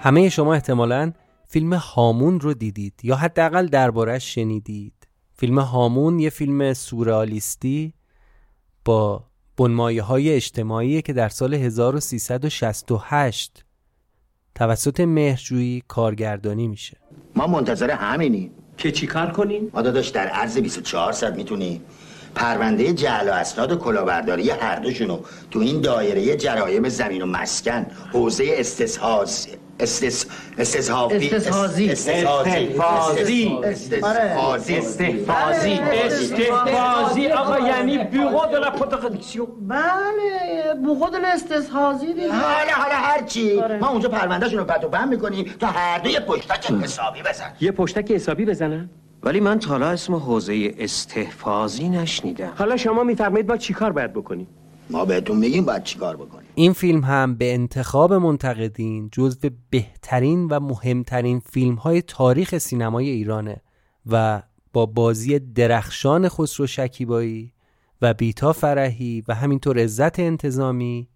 همه 0.00 0.28
شما 0.28 0.54
احتمالا 0.54 1.12
فیلم 1.48 1.74
هامون 1.74 2.40
رو 2.40 2.54
دیدید 2.54 3.00
یا 3.02 3.16
حداقل 3.16 3.66
دربارهش 3.66 4.34
شنیدید. 4.34 4.92
فیلم 5.36 5.58
هامون 5.58 6.18
یه 6.18 6.30
فیلم 6.30 6.74
سورئالیستی 6.74 7.94
با 8.84 9.24
بنمایه 9.56 10.02
های 10.02 10.34
اجتماعی 10.34 11.02
که 11.02 11.12
در 11.12 11.28
سال 11.28 11.54
1368 11.54 13.64
توسط 14.54 15.00
مهرجویی 15.00 15.82
کارگردانی 15.88 16.68
میشه. 16.68 16.96
ما 17.36 17.46
منتظر 17.46 17.90
همینیم. 17.90 18.50
که 18.76 18.92
چیکار 18.92 19.30
کنیم؟ 19.30 19.70
ما 19.74 19.82
داداش 19.82 20.08
در 20.08 20.26
عرض 20.26 20.58
24 20.58 21.12
ساعت 21.12 21.34
می‌تونی 21.34 21.80
پرونده 22.34 22.92
جعل 22.92 23.28
و 23.28 23.32
اسناد 23.32 23.72
و 23.72 23.76
کلاهبرداری 23.76 24.50
هر 24.50 24.76
دوشونو 24.76 25.20
تو 25.50 25.58
این 25.58 25.80
دایره 25.80 26.36
جرایم 26.36 26.88
زمین 26.88 27.22
و 27.22 27.26
مسکن 27.26 27.86
حوزه 28.12 28.54
استصحاز 28.56 29.48
استس 29.80 30.26
استسهازی. 30.58 31.30
استفازی 31.30 31.90
استسهازی. 31.90 32.76
استفازی 33.62 34.74
استفازی 35.72 37.26
آقا 37.26 37.58
یعنی 37.58 37.98
de 37.98 38.64
la 38.64 38.78
protection 38.78 39.46
بله. 39.60 40.74
بوقود 40.84 41.14
استسهازی 41.14 42.06
دیگه. 42.06 42.32
حالا 42.32 42.72
حالا 42.72 42.94
هرچی 42.94 43.60
ما 43.80 43.88
اونجا 43.88 44.08
پروندهشون 44.08 44.58
رو 44.58 44.64
پت 44.64 44.84
و 44.84 44.88
پن 44.88 45.08
می‌کنیم 45.08 45.54
تا 45.60 45.66
هر 45.66 45.98
دوی 45.98 46.20
پشتک 46.20 46.72
حسابی 46.72 47.22
بزن 47.22 47.52
یه 47.60 47.70
پشتک 47.70 48.10
حسابی 48.10 48.44
بزنن؟ 48.44 48.90
ولی 49.22 49.40
من 49.40 49.58
تا 49.58 49.70
حالا 49.70 49.88
اسم 49.88 50.14
حوزه 50.14 50.74
استحفاظی 50.78 51.88
نشنیدم. 51.88 52.52
حالا 52.58 52.76
شما 52.76 53.04
میفرمایید 53.04 53.46
با 53.46 53.56
چیکار 53.56 53.92
باید 53.92 54.12
بکنیم؟ 54.12 54.46
ما 54.90 55.04
بهتون 55.04 55.36
میگیم 55.36 55.64
باید 55.64 55.82
چیکار 55.82 56.16
بکنیم. 56.16 56.47
این 56.58 56.72
فیلم 56.72 57.04
هم 57.04 57.34
به 57.34 57.54
انتخاب 57.54 58.12
منتقدین 58.12 59.08
جزو 59.12 59.50
بهترین 59.70 60.48
و 60.48 60.60
مهمترین 60.60 61.40
فیلم 61.40 61.74
های 61.74 62.02
تاریخ 62.02 62.58
سینمای 62.58 63.10
ایرانه 63.10 63.62
و 64.06 64.42
با 64.72 64.86
بازی 64.86 65.38
درخشان 65.38 66.28
خسرو 66.28 66.66
شکیبایی 66.66 67.52
و 68.02 68.14
بیتا 68.14 68.52
فرحی 68.52 69.24
و 69.28 69.34
همینطور 69.34 69.78
عزت 69.78 70.18
انتظامی 70.18 71.08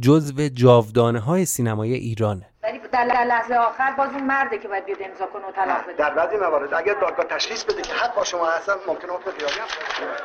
جزو 0.00 0.48
جاودانه 0.48 1.20
های 1.20 1.44
سینمای 1.44 1.94
ایرانه. 1.94 2.51
در 2.92 3.04
لحظه 3.04 3.54
آخر 3.54 3.90
باز 3.90 4.10
اون 4.14 4.22
مرده 4.22 4.58
که 4.58 4.68
باید 4.68 4.84
بیاد 4.84 5.02
امضا 5.02 5.26
کنه 5.26 5.46
و 5.46 5.50
طلاق 5.52 5.82
بده. 5.84 5.92
در 5.92 6.10
بعضی 6.10 6.36
موارد 6.36 6.74
اگر 6.74 6.94
دادگاه 6.94 7.24
تشخیص 7.24 7.64
بده 7.64 7.82
که 7.82 7.94
حق 7.94 8.14
با 8.14 8.24
شما 8.24 8.46
هستن 8.46 8.72
ممکنه 8.86 9.12
حکم 9.12 9.30
خیابی 9.30 9.54
هم 9.54 9.66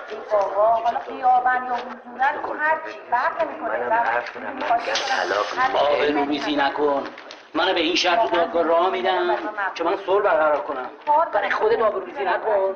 این 0.09 0.19
بابا 0.31 0.65
حالا 0.65 0.99
خیابن 0.99 1.65
یا 1.67 1.73
حضورن 1.73 2.59
هر 2.59 2.77
چی 2.91 2.99
فرق 3.11 3.43
نمی‌کنه. 3.43 3.89
آبروریزی 5.73 6.55
نکن. 6.55 7.03
منو 7.53 7.73
به 7.73 7.79
این 7.79 7.95
شرط 7.95 8.19
تو 8.19 8.35
دادگاه 8.37 8.63
راه 8.63 8.89
میدم 8.89 9.35
که 9.75 9.83
من 9.83 9.97
صلح 10.05 10.23
برقرار 10.23 10.61
کنم. 10.61 10.89
برای 11.33 11.49
خودت 11.49 11.81
آبروریزی 11.81 12.23
نکن. 12.23 12.75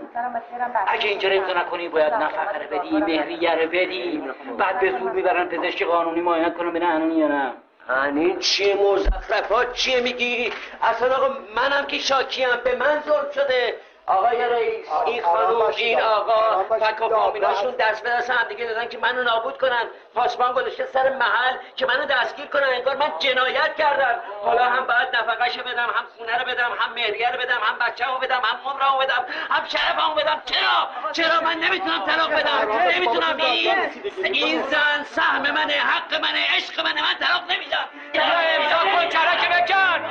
اگه 0.88 1.10
این 1.10 1.43
رو 1.49 1.58
نکنی 1.58 1.89
باید 1.89 2.13
نفقه 2.13 2.58
رو 2.58 2.77
بدی 2.77 2.97
مهریه 2.97 3.56
رو 3.56 3.69
بدی. 3.69 4.23
بعد 4.58 4.80
به 4.80 4.99
زور 4.99 5.12
می‌برن 5.12 5.49
پزشک 5.49 5.84
قانونی 5.84 6.21
معاینت 6.21 6.58
کنم 6.58 6.69
ببینن 6.69 7.12
یا 7.12 7.27
نه. 7.27 7.54
این 7.89 8.39
چیه 8.39 8.75
مزخرفات 8.75 9.73
چیه 9.73 10.01
میگی؟ 10.01 10.53
اصلا 10.81 11.15
آقا 11.15 11.37
منم 11.55 11.85
که 11.85 11.99
شاکیم 11.99 12.47
به 12.63 12.75
من 12.75 13.03
ظلم 13.05 13.31
شده. 13.35 13.75
آقای 14.07 14.49
رئیس 14.49 14.87
این 15.05 15.23
خانوم 15.23 15.61
این 15.77 16.01
آقا 16.01 16.63
فک 16.63 17.01
و 17.01 17.09
فامیلاشون 17.09 17.71
دست 17.71 18.03
به 18.03 18.09
دست 18.09 18.29
هم 18.29 18.47
دیگه 18.47 18.65
دادن 18.65 18.87
که 18.87 18.97
منو 18.97 19.23
نابود 19.23 19.57
کنن. 19.57 19.87
پاسبان 20.15 20.53
گذاشته 20.53 20.85
سر 20.85 21.09
محل 21.09 21.55
که 21.75 21.85
منو 21.85 22.05
دستگیر 22.05 22.45
کنن. 22.45 22.63
انگار 22.63 22.95
من 22.95 23.11
جنایت 23.19 23.75
کردم. 23.75 24.19
حالا 24.43 24.65
هم 24.65 24.85
باید 24.85 25.15
نفقهشو 25.15 25.63
بدم 25.63 25.89
هم 25.95 26.05
خونه 26.17 26.37
رو 26.37 26.45
بدم 26.45 26.71
هم 26.79 26.93
مهریه 26.93 27.31
رو 27.31 27.39
بدم 27.39 27.59
هم 27.63 27.87
بچه‌مو 27.87 28.17
بدم 28.17 28.41
هم 28.43 28.71
عمرمو 28.71 28.97
بدم 28.97 29.25
هم 29.49 29.65
شرفمو 29.65 30.15
بدم. 30.15 30.41
چرا؟ 30.45 30.89
چرا 31.11 31.41
من 31.41 31.57
نمی‌تونم 31.57 32.05
طلاق 32.05 32.33
بدم؟ 32.33 32.71
نمی‌تونم 32.95 33.37
این 33.37 33.75
این 34.23 34.61
زن 34.61 35.03
سهم 35.03 35.41
منه 35.41 35.73
حق 35.73 36.13
منه 36.13 36.55
عشق 36.55 36.79
منه. 36.79 37.01
من 37.01 37.27
طلاق 37.27 37.51
نمیدم. 37.51 37.89
امضا 38.13 38.77
کن 38.77 39.09
چرا 39.09 39.35
که 39.35 39.49
بکن. 39.49 40.01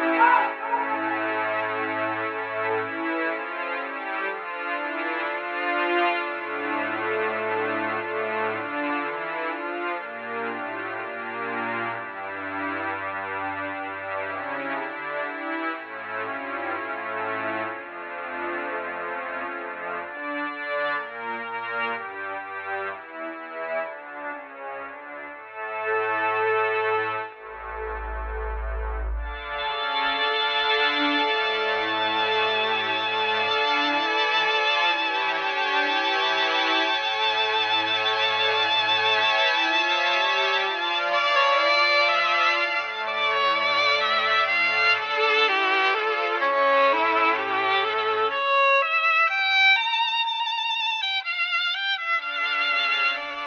Hallelujah! 0.00 0.59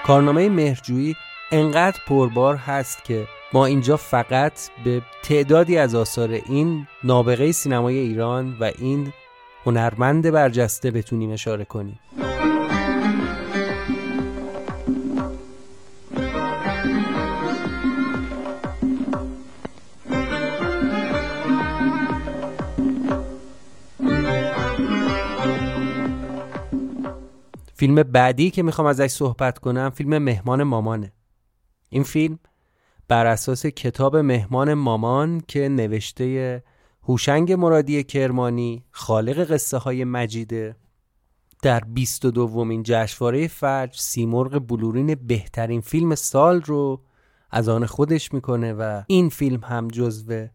کارنامه 0.04 0.50
مهرجویی 0.50 1.16
انقدر 1.52 2.00
پربار 2.08 2.56
هست 2.56 3.04
که 3.04 3.28
ما 3.54 3.66
اینجا 3.66 3.98
فقط 3.98 4.54
به 4.84 5.02
تعدادی 5.24 5.78
از 5.78 5.96
آثار 5.96 6.30
این 6.30 6.88
نابغه 7.04 7.52
سینمای 7.52 7.98
ایران 7.98 8.58
و 8.60 8.72
این 8.80 9.14
هنرمند 9.66 10.32
برجسته 10.32 10.92
بتونیم 10.92 11.32
اشاره 11.32 11.66
کنیم. 11.66 12.00
فیلم 27.84 28.04
بعدی 28.04 28.52
که 28.52 28.64
می‌خوام 28.64 28.88
ازش 28.88 29.08
صحبت 29.08 29.60
کنم 29.60 29.90
فیلم 29.90 30.18
مهمان 30.18 30.64
مامانه. 30.64 31.14
این 31.90 32.04
فیلم 32.04 32.40
بر 33.08 33.26
اساس 33.26 33.66
کتاب 33.66 34.18
مهمان 34.18 34.74
مامان 34.74 35.42
که 35.48 35.70
نوشته 35.70 36.64
هوشنگ 37.04 37.52
مرادی 37.52 38.04
کرمانی 38.04 38.84
خالق 38.92 39.52
قصه 39.52 39.78
های 39.78 40.04
مجیده 40.04 40.76
در 41.62 41.80
22 41.80 42.32
دومین 42.32 42.84
جشنواره 42.86 43.48
فجر 43.48 43.98
سیمرغ 43.98 44.68
بلورین 44.68 45.16
بهترین 45.16 45.82
فیلم 45.82 46.16
سال 46.16 46.62
رو 46.62 47.02
از 47.52 47.70
آن 47.70 47.86
خودش 47.86 48.34
می‌کنه 48.34 48.74
و 48.74 49.04
این 49.08 49.30
فیلم 49.30 49.64
هم 49.64 49.88
جزو 49.88 50.48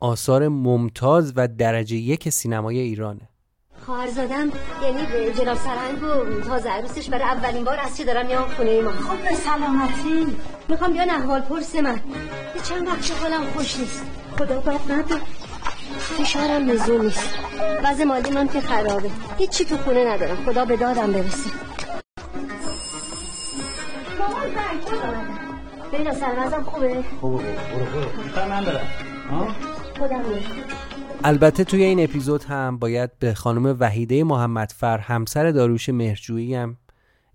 آثار 0.00 0.48
ممتاز 0.48 1.32
و 1.36 1.48
درجه 1.48 1.96
یک 1.96 2.28
سینمای 2.28 2.78
ایرانه. 2.78 3.28
خواهرزادم 3.86 4.52
یعنی 4.82 5.06
به 5.12 5.32
جناب 5.32 5.56
سرنگ 5.56 6.02
و 6.02 6.40
تازه 6.40 6.70
عروسش 6.70 7.08
برای 7.08 7.24
اولین 7.24 7.64
بار 7.64 7.78
از 7.84 7.96
چی 7.96 8.04
دارن 8.04 8.26
میان 8.26 8.48
خونه 8.48 8.80
ما 8.80 8.90
خب 8.90 9.28
به 9.28 9.34
سلامتی. 9.34 10.36
می‌خوام 10.68 10.92
بیان 10.92 11.10
احوال 11.10 11.40
پرس 11.40 11.74
من. 11.74 12.00
به 12.54 12.60
چند 12.68 12.86
وقت 12.88 13.22
حالم 13.22 13.44
خوش 13.44 13.76
نیست. 13.76 14.06
خدا 14.38 14.60
باید 14.60 14.80
نداره 14.92 15.22
فشارم 15.98 16.70
نزول 16.70 17.04
نیست. 17.04 17.34
وضع 17.84 18.04
مالی 18.04 18.30
من 18.30 18.48
که 18.48 18.60
خرابه. 18.60 19.10
هیچی 19.38 19.64
تو 19.64 19.76
خونه 19.76 20.14
ندارم. 20.14 20.44
خدا 20.46 20.64
به 20.64 20.76
دادم 20.76 21.12
برسه. 21.12 21.50
ببینم 25.92 26.14
سرمزم 26.14 26.62
خوبه؟ 26.62 27.04
خوبه 27.20 27.44
خوبه 27.72 28.48
من 28.48 28.64
برم 28.64 28.88
خدا 29.98 30.16
البته 31.24 31.64
توی 31.64 31.82
این 31.82 32.04
اپیزود 32.04 32.44
هم 32.44 32.78
باید 32.78 33.18
به 33.18 33.34
خانم 33.34 33.76
وحیده 33.80 34.24
محمدفر 34.24 34.98
همسر 34.98 35.50
داروش 35.50 35.88
مهرجویی 35.88 36.54
هم 36.54 36.76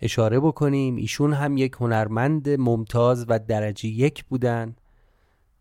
اشاره 0.02 0.40
بکنیم. 0.40 0.96
ایشون 0.96 1.34
هم 1.34 1.58
یک 1.58 1.74
هنرمند 1.74 2.50
ممتاز 2.50 3.26
و 3.28 3.40
درجه 3.40 3.90
یک 3.90 4.24
بودن. 4.26 4.76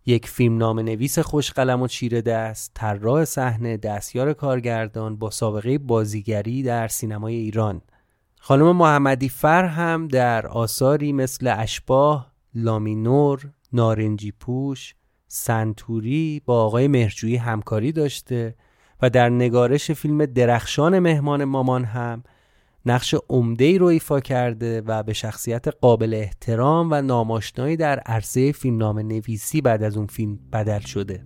یک 0.06 0.28
فیلم 0.28 0.58
نام 0.58 0.80
نویس 0.80 1.18
خوش 1.18 1.50
قلم 1.52 1.82
و 1.82 1.88
چیره 1.88 2.22
دست 2.22 2.70
طراح 2.74 3.24
صحنه 3.24 3.76
دستیار 3.76 4.32
کارگردان 4.32 5.16
با 5.16 5.30
سابقه 5.30 5.78
بازیگری 5.78 6.62
در 6.62 6.88
سینمای 6.88 7.34
ایران. 7.34 7.82
خانم 8.40 8.76
محمدی 8.76 9.28
فر 9.28 9.64
هم 9.64 10.08
در 10.08 10.46
آثاری 10.46 11.12
مثل 11.12 11.54
اشباه 11.58 12.32
لامینور 12.54 13.50
نارنجی 13.72 14.32
پوش 14.32 14.94
سنتوری 15.34 16.42
با 16.44 16.64
آقای 16.64 16.88
مهرجویی 16.88 17.36
همکاری 17.36 17.92
داشته 17.92 18.54
و 19.02 19.10
در 19.10 19.28
نگارش 19.28 19.90
فیلم 19.90 20.26
درخشان 20.26 20.98
مهمان 20.98 21.44
مامان 21.44 21.84
هم 21.84 22.22
نقش 22.86 23.14
عمده 23.28 23.64
ای 23.64 23.78
رو 23.78 23.86
ایفا 23.86 24.20
کرده 24.20 24.80
و 24.80 25.02
به 25.02 25.12
شخصیت 25.12 25.68
قابل 25.68 26.14
احترام 26.14 26.88
و 26.90 27.02
ناماشنایی 27.02 27.76
در 27.76 27.98
عرصه 27.98 28.52
فیلمنامه 28.52 29.02
نویسی 29.02 29.60
بعد 29.60 29.82
از 29.82 29.96
اون 29.96 30.06
فیلم 30.06 30.38
بدل 30.52 30.80
شده. 30.80 31.24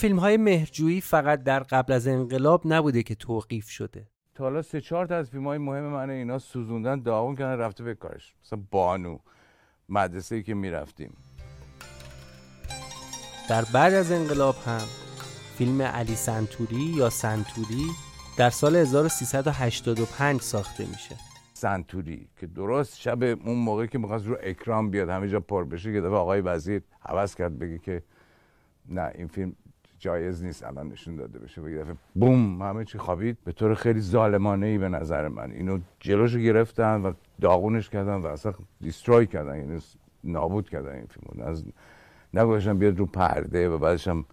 فیلم 0.00 0.18
های 0.18 0.36
مهرجویی 0.36 1.00
فقط 1.00 1.42
در 1.42 1.60
قبل 1.60 1.92
از 1.92 2.08
انقلاب 2.08 2.62
نبوده 2.64 3.02
که 3.02 3.14
توقیف 3.14 3.68
شده. 3.68 4.06
تا 4.34 4.44
حالا 4.44 4.62
سه 4.62 4.80
چهار 4.80 5.06
تا 5.06 5.16
از 5.16 5.30
فیلم 5.30 5.46
های 5.46 5.58
مهم 5.58 5.82
من 5.82 6.10
اینا 6.10 6.38
سوزوندن 6.38 7.02
داغون 7.02 7.36
کردن 7.36 7.58
رفته 7.58 7.84
به 7.84 7.94
کارش. 7.94 8.34
مثلا 8.44 8.62
بانو 8.70 9.18
مدرسه 9.88 10.42
که 10.42 10.54
می‌رفتیم. 10.54 11.16
در 13.48 13.64
بعد 13.72 13.94
از 13.94 14.12
انقلاب 14.12 14.54
هم 14.66 14.86
فیلم 15.56 15.82
علی 15.82 16.14
سنتوری 16.14 16.94
یا 16.96 17.10
سنتوری 17.10 17.86
در 18.36 18.50
سال 18.50 18.76
1385 18.76 20.40
ساخته 20.40 20.86
میشه. 20.86 21.16
سنتوری 21.52 22.28
که 22.36 22.46
درست 22.46 22.98
شب 22.98 23.22
اون 23.22 23.56
موقع 23.58 23.86
که 23.86 23.98
می‌خواست 23.98 24.26
رو 24.26 24.36
اکرام 24.42 24.90
بیاد 24.90 25.08
همه 25.08 25.28
جا 25.28 25.40
پر 25.40 25.64
بشه 25.64 25.92
که 25.92 26.00
دفعه 26.00 26.16
آقای 26.16 26.40
وزیر 26.40 26.82
حوض 27.00 27.34
کرد 27.34 27.58
بگه 27.58 27.78
که 27.78 28.02
نه 28.88 29.12
این 29.14 29.26
فیلم 29.26 29.56
جایز 30.00 30.44
نیست 30.44 30.64
الان 30.64 30.88
نشون 30.88 31.16
داده 31.16 31.38
بشه. 31.38 31.60
و 31.60 31.68
یه 31.68 31.78
دفعه 31.78 31.94
بوم 32.14 32.62
همه 32.62 32.84
چی 32.84 32.98
خوابید. 32.98 33.38
به 33.44 33.52
طور 33.52 33.74
خیلی 33.74 34.00
ظالمانه 34.00 34.66
ای 34.66 34.78
به 34.78 34.88
نظر 34.88 35.28
من. 35.28 35.50
اینو 35.50 35.78
جلوشو 36.00 36.38
گرفتن 36.38 37.02
و 37.02 37.12
داغونش 37.40 37.90
کردن 37.90 38.14
و 38.14 38.26
اصلا 38.26 38.52
دیستروی 38.80 39.26
کردن. 39.26 39.56
یعنی 39.56 39.80
نابود 40.24 40.68
کردن 40.68 40.94
این 40.94 41.06
فیلمو. 41.06 41.48
از 41.48 41.64
نگوشن 42.34 42.78
بیاد 42.78 42.98
رو 42.98 43.06
پرده 43.06 43.68
و 43.68 43.78
بعدش 43.78 44.08
هم 44.08 44.24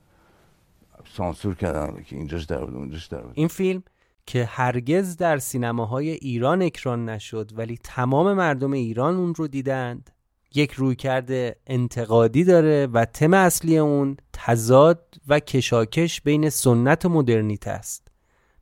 سانسور 1.05 1.55
کردن 1.55 2.03
که 2.03 2.15
اینجاش 2.15 2.43
در 2.43 2.65
بود 2.65 2.75
اونجاش 2.75 3.05
در 3.05 3.21
بود. 3.21 3.31
این 3.35 3.47
فیلم 3.47 3.83
که 4.25 4.45
هرگز 4.45 5.17
در 5.17 5.37
سینماهای 5.37 6.09
ایران 6.09 6.61
اکران 6.61 7.09
نشد 7.09 7.51
ولی 7.55 7.79
تمام 7.83 8.33
مردم 8.33 8.71
ایران 8.71 9.15
اون 9.15 9.35
رو 9.35 9.47
دیدند. 9.47 10.09
یک 10.55 10.71
رویکرد 10.71 11.57
انتقادی 11.67 12.43
داره 12.43 12.87
و 12.87 13.05
تم 13.05 13.33
اصلی 13.33 13.77
اون 13.77 14.17
تضاد 14.33 15.15
و 15.27 15.39
کشاکش 15.39 16.21
بین 16.21 16.49
سنت 16.49 17.05
و 17.05 17.09
مدرنیته 17.09 17.71
است. 17.71 18.07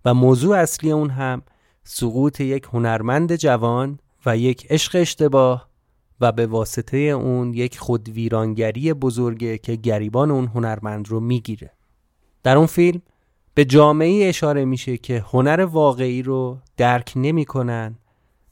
و 0.06 0.14
موضوع 0.14 0.58
اصلی 0.58 0.92
اون 0.92 1.10
هم 1.10 1.42
سقوط 1.84 2.40
یک 2.40 2.64
هنرمند 2.74 3.36
جوان 3.36 4.00
و 4.26 4.38
یک 4.38 4.68
عشق 4.70 4.96
اشتباه 4.96 5.70
و 6.22 6.32
به 6.32 6.48
واسطه 6.48 6.98
اون 6.98 7.54
یک 7.54 7.80
خودویرانگری 7.80 8.94
بزرگه 8.94 9.58
که 9.58 9.76
گریبان 9.76 10.32
اون 10.32 10.48
هنرمند 10.48 11.10
رو 11.10 11.20
می‌گیره. 11.20 11.72
در 12.44 12.58
اون 12.58 12.66
فیلم 12.66 13.02
به 13.54 13.66
جامعه 13.66 14.30
اشاره 14.30 14.66
میشه 14.66 14.98
که 14.98 15.26
هنر 15.32 15.62
واقعی 15.72 16.22
رو 16.22 16.58
درک 16.78 17.14
نمی‌کنن 17.16 17.96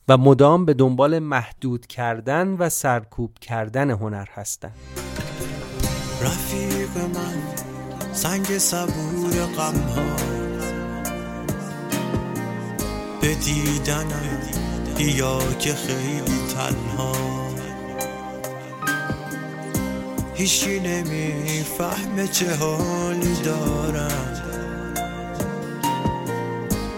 و 0.08 0.18
مدام 0.18 0.66
به 0.66 0.74
دنبال 0.74 1.20
محدود 1.20 1.88
کردن 1.88 2.48
و 2.48 2.70
سرکوب 2.70 3.40
کردن 3.42 3.90
هنر 3.92 4.28
هستند. 4.34 4.76
رفیق 6.22 6.98
من 6.98 7.42
سنگ 8.14 8.58
صبور 8.58 9.32
غم 9.58 9.76
ها 9.76 10.16
به 13.22 13.36
دیدنم 13.36 14.40
بیا 14.98 15.40
که 15.60 15.74
خیلی 15.74 16.40
تنها. 16.56 17.14
هیچی 20.36 20.80
نمی‌فهمه 20.80 22.28
چه 22.28 22.56
حالی 22.56 23.36
دارم. 23.44 24.44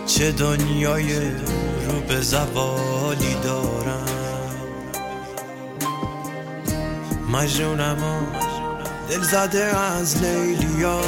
چه 0.06 0.32
دنیای 0.32 1.20
رو 1.86 2.00
به 2.08 2.22
زوالی 3.16 3.36
دارم. 3.44 4.06
مجنونم 7.32 7.98
و 8.04 8.40
دل 9.10 9.22
زده 9.22 9.64
از 9.64 10.24
لیلیا 10.24 11.02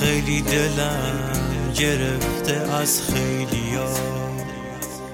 خیلی 0.00 0.42
دلم 0.42 1.32
گرفته 1.78 2.74
از 2.74 3.02
خیلیا 3.02 3.88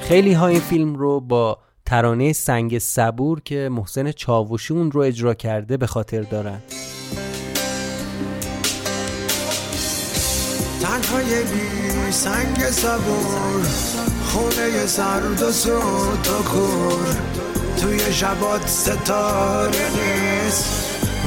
خیلی 0.01 0.33
ها 0.33 0.47
این 0.47 0.61
فیلم 0.61 0.95
رو 0.95 1.21
با 1.21 1.59
ترانه 1.87 2.33
سنگ 2.33 2.79
صبور 2.79 3.41
که 3.41 3.69
محسن 3.73 4.13
چاوشی 4.13 4.75
اون 4.75 4.91
رو 4.91 5.01
اجرا 5.01 5.35
کرده 5.35 5.77
به 5.77 5.87
خاطر 5.87 6.23
دارن. 6.23 6.63
تنهای 11.03 11.43
بی 11.43 12.13
سنگ 12.13 12.71
صبور 12.71 13.67
خونه 14.25 14.87
سرد 14.87 15.43
و 15.43 15.53
سود 15.53 16.29
و 16.29 16.43
کور. 16.43 17.17
توی 17.81 18.13
شبات 18.13 18.69
ستاره 18.69 19.87
نیست 19.91 20.65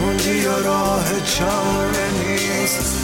موندی 0.01 0.45
و 0.45 0.63
راه 0.63 1.05
چاره 1.25 2.09
نیست. 2.27 2.95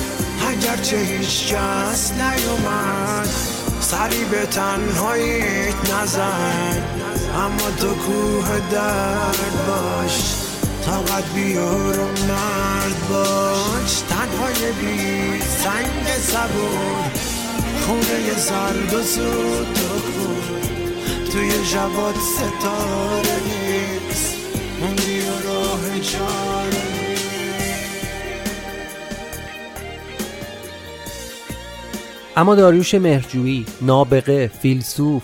اگرچه 0.49 0.97
هیچ 0.97 1.53
کس 1.53 2.11
نیومد 2.11 3.29
سری 3.81 4.25
به 4.25 4.45
تنهاییت 4.45 5.93
نزد. 5.93 6.83
اما 7.35 7.71
تو 7.79 7.95
کوه 7.95 8.59
درد 8.71 9.65
باش. 9.67 10.46
طاقت 10.87 11.33
بیار 11.35 11.99
و 11.99 12.05
مرد 12.05 13.07
باش. 13.09 14.01
تنهای 14.09 14.71
بی 14.71 15.41
سنگ 15.41 16.07
صبور 16.21 17.11
خونه 17.85 18.35
سرد 18.37 18.93
و 18.93 19.03
سود 19.03 19.77
و 19.77 19.99
کور 19.99 20.61
توی 21.31 21.51
شبات 21.65 22.15
ستاره 22.15 23.35
نیست. 23.45 24.35
موندی 24.81 25.19
و 25.19 25.49
راه 25.49 25.99
چاره 25.99 26.97
اما 32.37 32.55
داریوش 32.55 32.93
مهرجویی 32.93 33.65
نابغه 33.81 34.51
فیلسوف 34.61 35.23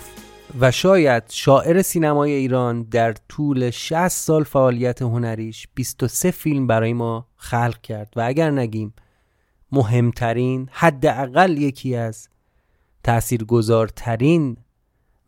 و 0.60 0.72
شاید 0.72 1.24
شاعر 1.30 1.82
سینمای 1.82 2.32
ایران 2.32 2.84
در 2.84 3.14
طول 3.30 3.70
60 3.70 4.08
سال 4.08 4.44
فعالیت 4.44 5.02
هنریش 5.02 5.68
23 5.76 6.32
فیلم 6.32 6.68
برای 6.68 6.94
ما 6.94 7.28
خلق 7.36 7.82
کرد 7.82 8.14
و 8.16 8.22
اگر 8.22 8.52
نگیم 8.52 8.94
مهمترین 9.72 10.70
حداقل 10.72 11.58
یکی 11.58 11.96
از 11.96 12.30
تاثیرگذارترین 13.04 14.58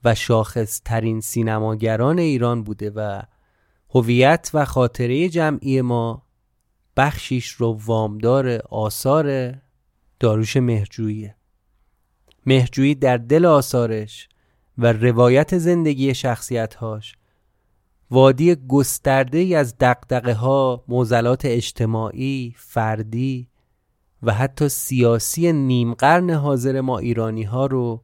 و 0.03 0.15
شاخصترین 0.15 1.21
سینماگران 1.21 2.19
ایران 2.19 2.63
بوده 2.63 2.89
و 2.89 3.21
هویت 3.89 4.51
و 4.53 4.65
خاطره 4.65 5.29
جمعی 5.29 5.81
ما 5.81 6.25
بخشیش 6.97 7.49
رو 7.49 7.79
وامدار 7.85 8.49
آثار 8.69 9.55
داروش 10.19 10.57
مهرجویی 12.45 12.95
در 12.95 13.17
دل 13.17 13.45
آثارش 13.45 14.29
و 14.77 14.93
روایت 14.93 15.57
زندگی 15.57 16.13
شخصیتهاش. 16.13 17.17
وادی 18.11 18.55
گسترده 18.55 19.37
ای 19.37 19.55
از 19.55 19.77
دقدقه 19.77 20.33
ها، 20.33 20.83
موزلات 20.87 21.45
اجتماعی، 21.45 22.53
فردی 22.57 23.49
و 24.23 24.33
حتی 24.33 24.69
سیاسی 24.69 25.53
نیم 25.53 25.93
قرن 25.93 26.29
حاضر 26.29 26.81
ما 26.81 26.97
ایرانی 26.97 27.43
ها 27.43 27.65
رو 27.65 28.03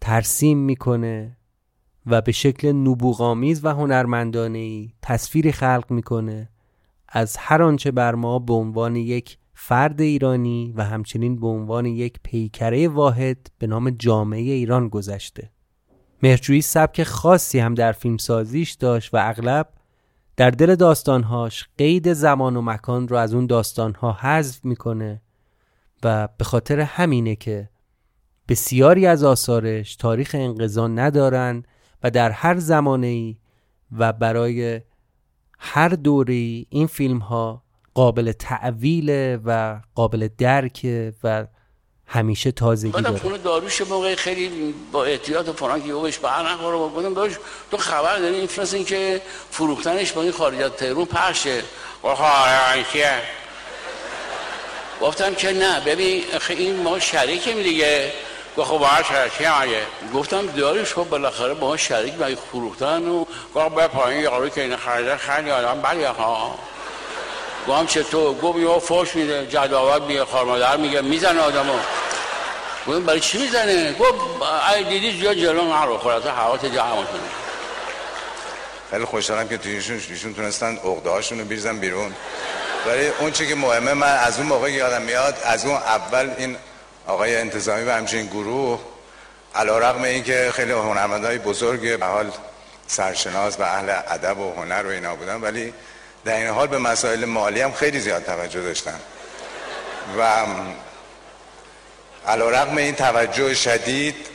ترسیم 0.00 0.58
می‌کنه 0.58 1.36
و 2.06 2.20
به 2.20 2.32
شکل 2.32 2.72
نبوغامیز 2.72 3.64
و 3.64 3.68
هنرمندانه 3.68 4.58
ای 4.58 4.92
تصویری 5.02 5.52
خلق 5.52 5.84
می‌کنه 5.90 6.48
از 7.08 7.36
هر 7.36 7.62
آنچه 7.62 7.90
بر 7.90 8.14
ما 8.14 8.38
به 8.38 8.52
عنوان 8.52 8.96
یک 8.96 9.38
فرد 9.64 10.00
ایرانی 10.00 10.72
و 10.76 10.84
همچنین 10.84 11.40
به 11.40 11.46
عنوان 11.46 11.86
یک 11.86 12.20
پیکره 12.22 12.88
واحد 12.88 13.50
به 13.58 13.66
نام 13.66 13.90
جامعه 13.90 14.40
ایران 14.40 14.88
گذشته. 14.88 15.50
مهرجویی 16.22 16.62
سبک 16.62 17.02
خاصی 17.02 17.58
هم 17.58 17.74
در 17.74 17.92
فیلم 17.92 18.16
سازیش 18.16 18.72
داشت 18.72 19.14
و 19.14 19.18
اغلب 19.20 19.68
در 20.36 20.50
دل 20.50 20.74
داستانهاش 20.74 21.68
قید 21.78 22.12
زمان 22.12 22.56
و 22.56 22.62
مکان 22.62 23.08
رو 23.08 23.16
از 23.16 23.34
اون 23.34 23.46
داستانها 23.46 24.12
حذف 24.12 24.64
می‌کنه 24.64 25.22
و 26.02 26.28
به 26.38 26.44
خاطر 26.44 26.80
همینه 26.80 27.36
که 27.36 27.68
بسیاری 28.48 29.06
از 29.06 29.24
آثارش 29.24 29.96
تاریخ 29.96 30.36
انقضا 30.38 30.88
ندارن 30.88 31.62
و 32.02 32.10
در 32.10 32.30
هر 32.30 32.58
زمانه 32.58 33.06
ای 33.06 33.36
و 33.92 34.12
برای 34.12 34.80
هر 35.58 35.88
دوره 35.88 36.34
این 36.68 36.86
فیلم 36.86 37.18
ها 37.18 37.62
قابل 37.94 38.32
تعویل 38.32 39.38
و 39.44 39.80
قابل 39.94 40.28
درک 40.38 40.86
و 41.24 41.46
همیشه 42.06 42.52
تازگی 42.52 43.02
داره. 43.02 43.18
خونه 43.18 43.38
داروش 43.38 43.80
موقع 43.80 44.14
خیلی 44.14 44.74
با 44.92 45.04
احتیاط 45.04 45.48
و 45.48 45.52
فلان 45.52 45.82
که 45.82 45.94
بهش 45.94 46.18
بر 46.18 46.42
نخوره 46.42 46.76
با 46.76 46.88
گفتم 46.88 47.14
داروش 47.14 47.36
تو 47.70 47.76
خبر 47.76 48.18
داری؟ 48.18 48.34
این 48.34 48.46
فیلم 48.46 48.66
این 48.72 48.84
که 48.84 49.22
فروختنش 49.50 50.12
با 50.12 50.22
این 50.22 50.32
خارجات 50.32 50.76
تهرون 50.76 51.04
پخشه. 51.04 51.62
چیه؟ 52.92 53.12
گفتم 55.00 55.34
که 55.34 55.52
نه 55.52 55.80
ببین 55.80 56.22
این 56.48 56.82
ما 56.82 56.98
شریکیم 56.98 57.62
دیگه. 57.62 58.12
گفت 58.56 58.68
خب 58.68 58.78
باید 58.78 59.04
شریکی 59.04 59.44
مگه 59.44 59.82
گفتم 60.14 60.46
داروش 60.46 60.94
خب 60.94 61.08
بالاخره 61.08 61.54
با 61.54 61.68
ما 61.68 61.76
شریک 61.76 62.14
مگه 62.14 62.34
فروختن 62.34 63.08
و 63.08 63.24
گفت 63.54 63.74
به 63.74 63.86
پایین 63.86 64.22
یارو 64.22 64.48
که 64.48 64.62
این 64.62 64.76
خریده 64.76 65.16
خیلی 65.16 65.50
آدم 65.50 65.82
بلیه 65.82 66.08
ها 66.08 66.58
گفتم 67.68 67.86
چطور 67.86 68.34
گفت 68.34 68.58
یه 68.58 68.78
فوش 68.78 69.16
میده 69.16 69.46
جداوت 69.46 70.02
میگه 70.02 70.24
خارمادر 70.24 70.76
میگه 70.76 71.00
می‌زنه 71.00 71.40
آدمو. 71.40 71.74
گفتم 72.86 73.04
برای 73.04 73.20
چی 73.20 73.38
می‌زنه؟ 73.38 73.92
گفت 73.92 74.20
ای 74.76 74.84
دیدی 74.84 75.20
زیاد 75.20 75.34
جلو 75.34 75.62
نرو 75.62 75.98
خلاصه 75.98 76.30
حوات 76.30 76.60
کنه 76.60 77.20
خیلی 78.90 79.04
خوشحالم 79.04 79.48
که 79.48 79.58
تویشون 79.58 80.00
ایشون 80.10 80.34
تونستن 80.34 80.76
عقده 80.76 81.10
هاشون 81.10 81.38
رو 81.38 81.44
بریزن 81.44 81.78
بیرون. 81.78 82.14
ولی 82.86 83.08
اون 83.20 83.30
چی 83.30 83.48
که 83.48 83.54
مهمه 83.54 83.94
من 83.94 84.16
از 84.16 84.38
اون 84.38 84.46
موقع 84.46 84.72
یادم 84.72 85.02
میاد 85.02 85.38
از 85.44 85.66
اون 85.66 85.74
اول 85.74 86.30
این 86.38 86.56
آقای 87.06 87.36
انتظامی 87.36 87.84
و 87.84 87.90
همچنین 87.90 88.26
گروه 88.26 88.80
علا 89.54 89.78
رقم 89.78 90.02
این 90.02 90.24
که 90.24 90.50
خیلی 90.54 90.72
هنرمندهای 90.72 91.38
بزرگ 91.38 91.98
به 91.98 92.06
حال 92.06 92.30
سرشناس 92.86 93.60
و 93.60 93.62
اهل 93.62 93.88
ادب 93.88 94.38
و 94.38 94.52
هنر 94.52 94.86
و 94.86 94.90
اینا 94.90 95.16
بودن 95.16 95.40
ولی 95.40 95.74
در 96.24 96.36
این 96.36 96.48
حال 96.48 96.66
به 96.66 96.78
مسائل 96.78 97.24
مالی 97.24 97.60
هم 97.60 97.72
خیلی 97.72 98.00
زیاد 98.00 98.24
توجه 98.24 98.62
داشتن 98.62 99.00
و 100.18 100.46
علا 102.26 102.50
رقم 102.50 102.76
این 102.76 102.94
توجه 102.94 103.54
شدید 103.54 104.26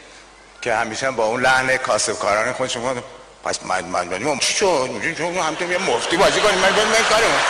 که 0.61 0.73
همیشه 0.73 1.11
با 1.11 1.25
اون 1.25 1.41
لحن 1.41 1.77
کاسبکاران 1.77 2.53
خودشون 2.53 2.83
گفتن 2.83 3.03
پس 3.45 3.63
من 3.63 3.85
من 3.85 4.07
من 4.07 4.39
چی 4.39 4.53
شد؟ 4.53 4.89
میگه 4.93 5.15
چون 5.15 5.37
همتون 5.37 5.71
یه 5.71 5.77
مفتی 5.77 6.17
بازی 6.17 6.39
کنیم. 6.39 6.59
من 6.59 6.69
من 6.69 7.03
کارم 7.09 7.41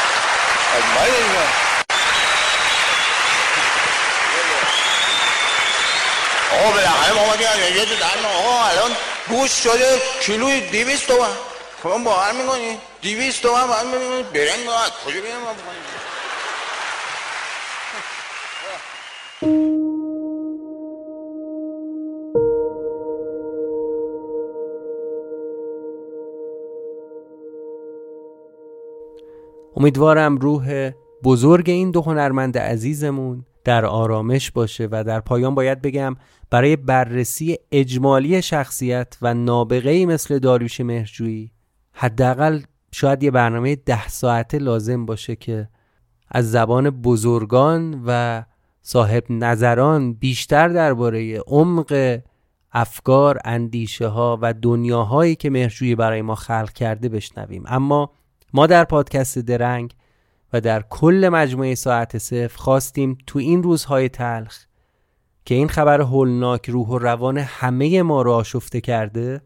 آقا 6.51 6.71
بالاخره 6.71 7.13
ما 7.13 7.21
اومدیم. 7.21 7.47
یه 7.75 7.85
آقا 8.37 8.65
الان 8.65 8.91
گوش 9.27 9.51
شده 9.51 10.01
کیلوی 10.21 10.61
دیویست 10.61 11.07
تومن. 11.07 11.27
خب 11.83 11.89
باور 11.89 12.31
می‌کنی 12.41 12.77
دیویست 13.01 13.41
تومن 13.41 13.67
باید 13.67 13.87
ببینید 13.87 14.33
برنگ 14.33 14.65
باید 14.67 14.93
کجا 15.05 15.21
بیرم 15.21 15.41
بکنیم 15.41 16.07
امیدوارم 29.75 30.37
روح 30.37 30.91
بزرگ 31.23 31.69
این 31.69 31.91
دو 31.91 32.01
هنرمند 32.01 32.57
عزیزمون 32.57 33.45
در 33.63 33.85
آرامش 33.85 34.51
باشه 34.51 34.87
و 34.91 35.03
در 35.03 35.19
پایان 35.19 35.55
باید 35.55 35.81
بگم 35.81 36.15
برای 36.49 36.75
بررسی 36.75 37.57
اجمالی 37.71 38.41
شخصیت 38.41 39.17
و 39.21 39.33
نابغه‌ای 39.33 40.05
مثل 40.05 40.39
داریوش 40.39 40.81
مهرجویی 40.81 41.51
حداقل 41.99 42.61
شاید 42.91 43.23
یه 43.23 43.31
برنامه 43.31 43.75
ده 43.75 44.07
ساعته 44.07 44.57
لازم 44.57 45.05
باشه 45.05 45.35
که 45.35 45.69
از 46.31 46.51
زبان 46.51 46.89
بزرگان 46.89 48.03
و 48.05 48.43
صاحب 48.81 49.23
نظران 49.29 50.13
بیشتر 50.13 50.67
درباره 50.67 51.39
عمق 51.39 52.19
افکار، 52.71 53.39
اندیشه 53.45 54.07
ها 54.07 54.39
و 54.41 54.53
دنیاهایی 54.53 55.35
که 55.35 55.49
مهرجویی 55.49 55.95
برای 55.95 56.21
ما 56.21 56.35
خلق 56.35 56.71
کرده 56.71 57.09
بشنویم. 57.09 57.63
اما 57.67 58.11
ما 58.53 58.67
در 58.67 58.83
پادکست 58.83 59.39
درنگ 59.39 59.93
و 60.53 60.61
در 60.61 60.81
کل 60.81 61.29
مجموعه 61.33 61.75
ساعت 61.75 62.17
صفر 62.17 62.57
خواستیم 62.57 63.17
تو 63.27 63.39
این 63.39 63.63
روزهای 63.63 64.09
تلخ 64.09 64.65
که 65.45 65.55
این 65.55 65.67
خبر 65.67 66.01
هولناک 66.01 66.69
روح 66.69 66.87
و 66.87 66.97
روان 66.97 67.37
همه 67.37 68.01
ما 68.01 68.21
را 68.21 68.35
آشفته 68.35 68.81
کرده 68.81 69.41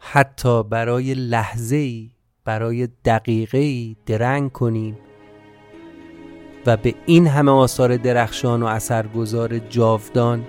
حتی 0.00 0.62
برای 0.62 1.14
لحظه 1.14 1.76
ای 1.76 2.10
برای 2.44 2.88
دقیقه 3.04 3.58
ای 3.58 3.96
درنگ 4.06 4.52
کنیم 4.52 4.98
و 6.66 6.76
به 6.76 6.94
این 7.06 7.26
همه 7.26 7.50
آثار 7.50 7.96
درخشان 7.96 8.62
و 8.62 8.66
اثرگذار 8.66 9.58
جاودان 9.58 10.46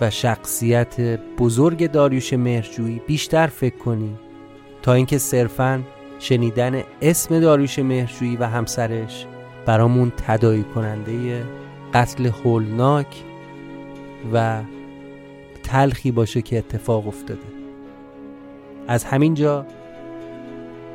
و 0.00 0.10
شخصیت 0.10 1.00
بزرگ 1.38 1.90
داریوش 1.90 2.32
مهرجویی 2.32 3.00
بیشتر 3.06 3.46
فکر 3.46 3.76
کنیم. 3.76 4.18
تا 4.82 4.92
اینکه 4.92 5.18
صرفاً 5.18 5.82
شنیدن 6.18 6.82
اسم 7.02 7.40
داریوش 7.40 7.78
مهرجویی 7.78 8.36
و 8.36 8.44
همسرش 8.44 9.26
برامون 9.66 10.12
تدایی 10.26 10.64
کننده 10.74 11.44
قتل 11.94 12.26
هولناک 12.26 13.24
و 14.32 14.62
تلخی 15.62 16.10
باشه 16.10 16.42
که 16.42 16.58
اتفاق 16.58 17.08
افتاده. 17.08 17.63
از 18.88 19.04
همین 19.04 19.34
جا 19.34 19.66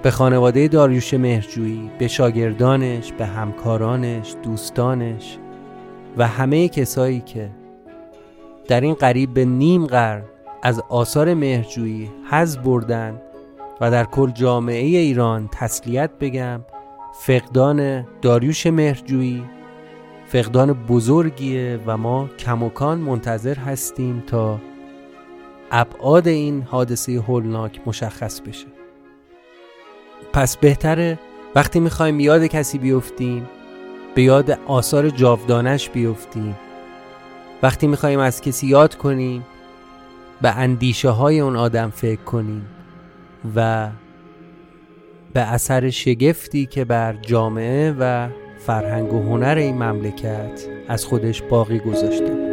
به 0.04 0.12
خانواده 0.12 0.68
داریوش 0.68 1.14
مهرجویی 1.14 1.92
به 2.00 2.08
شاگردانش 2.08 3.12
به 3.12 3.26
همکارانش 3.26 4.36
دوستانش 4.44 5.38
و 6.18 6.28
همه 6.28 6.70
کسایی 6.70 7.20
که 7.20 7.50
در 8.68 8.82
این 8.82 8.94
قریب 8.94 9.34
به 9.34 9.46
نیم 9.46 9.86
قرن 9.86 10.24
از 10.64 10.82
آثار 10.90 11.34
مهرجویی 11.34 12.10
حز 12.32 12.58
بردن 12.58 13.22
و 13.82 13.92
در 13.92 14.04
کل 14.04 14.32
جامعه 14.32 14.86
ایران 14.86 15.50
تسلیت 15.52 16.10
بگم 16.20 16.62
فقدان 17.14 18.08
داریوش 18.22 18.68
مهرجویی 18.68 19.44
فقدان 20.28 20.74
بزرگیه 20.74 21.80
و 21.86 21.98
ما 21.98 22.30
کموکان 22.40 22.98
منتظر 22.98 23.56
هستیم 23.56 24.24
تا 24.28 24.60
ابعاد 25.72 26.28
این 26.28 26.62
حادثه 26.62 27.12
هولناک 27.12 27.82
مشخص 27.86 28.42
بشه. 28.42 28.68
پس 30.34 30.58
بهتره 30.58 31.20
وقتی 31.56 31.80
می‌خوایم 31.80 32.20
یاد 32.20 32.46
کسی 32.46 32.78
بیفتیم 32.78 33.50
به 34.16 34.22
یاد 34.22 34.60
آثار 34.68 35.10
جاودانش 35.10 35.90
بیفتیم. 35.90 36.56
وقتی 37.64 37.88
می‌خوایم 37.88 38.20
از 38.20 38.42
کسی 38.42 38.68
یاد 38.68 38.96
کنیم 38.96 39.46
به 40.42 40.50
اندیشه 40.50 41.10
های 41.10 41.40
اون 41.40 41.56
آدم 41.56 41.90
فکر 41.90 42.22
کنیم 42.22 42.66
و 43.56 43.90
به 45.34 45.40
اثر 45.40 45.90
شگفتی 45.90 46.66
که 46.66 46.86
بر 46.86 47.14
جامعه 47.14 47.96
و 48.00 48.30
فرهنگ 48.58 49.14
و 49.14 49.22
هنر 49.22 49.56
این 49.58 49.84
مملکت 49.84 50.68
از 50.88 51.06
خودش 51.06 51.42
باقی 51.42 51.80
گذاشته. 51.80 52.49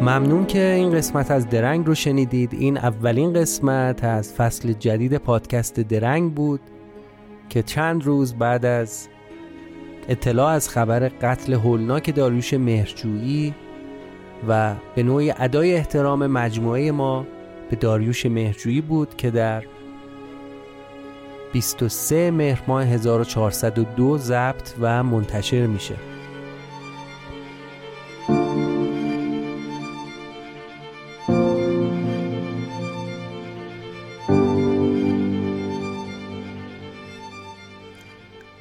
ممنون 0.00 0.46
که 0.46 0.72
این 0.72 0.92
قسمت 0.92 1.30
از 1.30 1.48
درنگ 1.48 1.86
رو 1.86 1.94
شنیدید. 1.94 2.54
این 2.54 2.76
اولین 2.76 3.32
قسمت 3.32 4.04
از 4.04 4.34
فصل 4.34 4.72
جدید 4.72 5.16
پادکست 5.16 5.80
درنگ 5.80 6.34
بود 6.34 6.60
که 7.48 7.62
چند 7.62 8.04
روز 8.04 8.34
بعد 8.34 8.64
از 8.64 9.08
اطلاع 10.08 10.50
از 10.50 10.68
خبر 10.68 11.08
قتل 11.08 11.52
هولناک 11.52 12.14
داریوش 12.14 12.54
مهرجویی 12.54 13.54
و 14.48 14.74
به 14.94 15.02
نوعی 15.02 15.32
ادای 15.38 15.74
احترام 15.74 16.26
مجموعه 16.26 16.92
ما 16.92 17.26
به 17.70 17.76
داریوش 17.76 18.26
مهرجویی 18.26 18.80
بود 18.80 19.16
که 19.16 19.30
در 19.30 19.64
23 21.52 22.30
مهر 22.30 22.62
ماه 22.68 22.84
1402 22.84 24.18
ضبط 24.18 24.72
و 24.80 25.02
منتشر 25.02 25.66
میشه. 25.66 25.94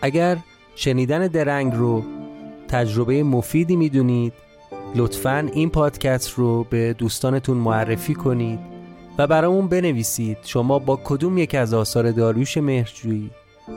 اگر 0.08 0.38
شنیدن 0.76 1.28
درنگ 1.28 1.74
رو 1.74 2.04
تجربه 2.68 3.24
مفیدی 3.24 3.76
می‌دونید 3.76 4.34
لطفا 4.96 5.50
این 5.54 5.70
پادکست 5.70 6.30
رو 6.30 6.64
به 6.70 6.94
دوستانتون 6.94 7.58
معرفی 7.58 8.14
کنید 8.14 8.60
و 9.18 9.28
برامون 9.28 9.68
بنویسید 9.68 10.38
شما 10.44 10.80
با 10.80 11.00
کدوم 11.04 11.38
یک 11.38 11.56
از 11.56 11.74
آثار 11.74 12.12
داریوش 12.12 12.58
مهرجویی 12.58 13.32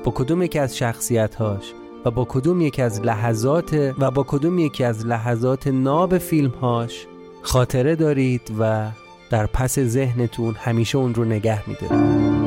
با 0.05 0.12
کدوم 0.14 0.43
یک 0.43 0.57
از 0.57 0.76
شخصیتهاش 0.76 1.72
و 2.05 2.11
با 2.11 2.26
کدوم 2.28 2.61
یک 2.61 2.81
از 2.81 3.01
لحظات 3.01 3.95
و 3.99 4.11
با 4.11 4.24
کدوم 4.28 4.59
یکی 4.59 4.85
از 4.85 5.07
لحظات 5.07 5.66
ناب 5.66 6.18
فیلمهاش 6.18 7.07
خاطره 7.43 7.97
دارید 7.97 8.53
و 8.59 8.89
در 9.31 9.47
پس 9.47 9.78
ذهنتون 9.78 10.55
همیشه 10.55 10.99
اون 10.99 11.14
رو 11.14 11.24
نگه 11.24 11.68
میدارید. 11.68 12.39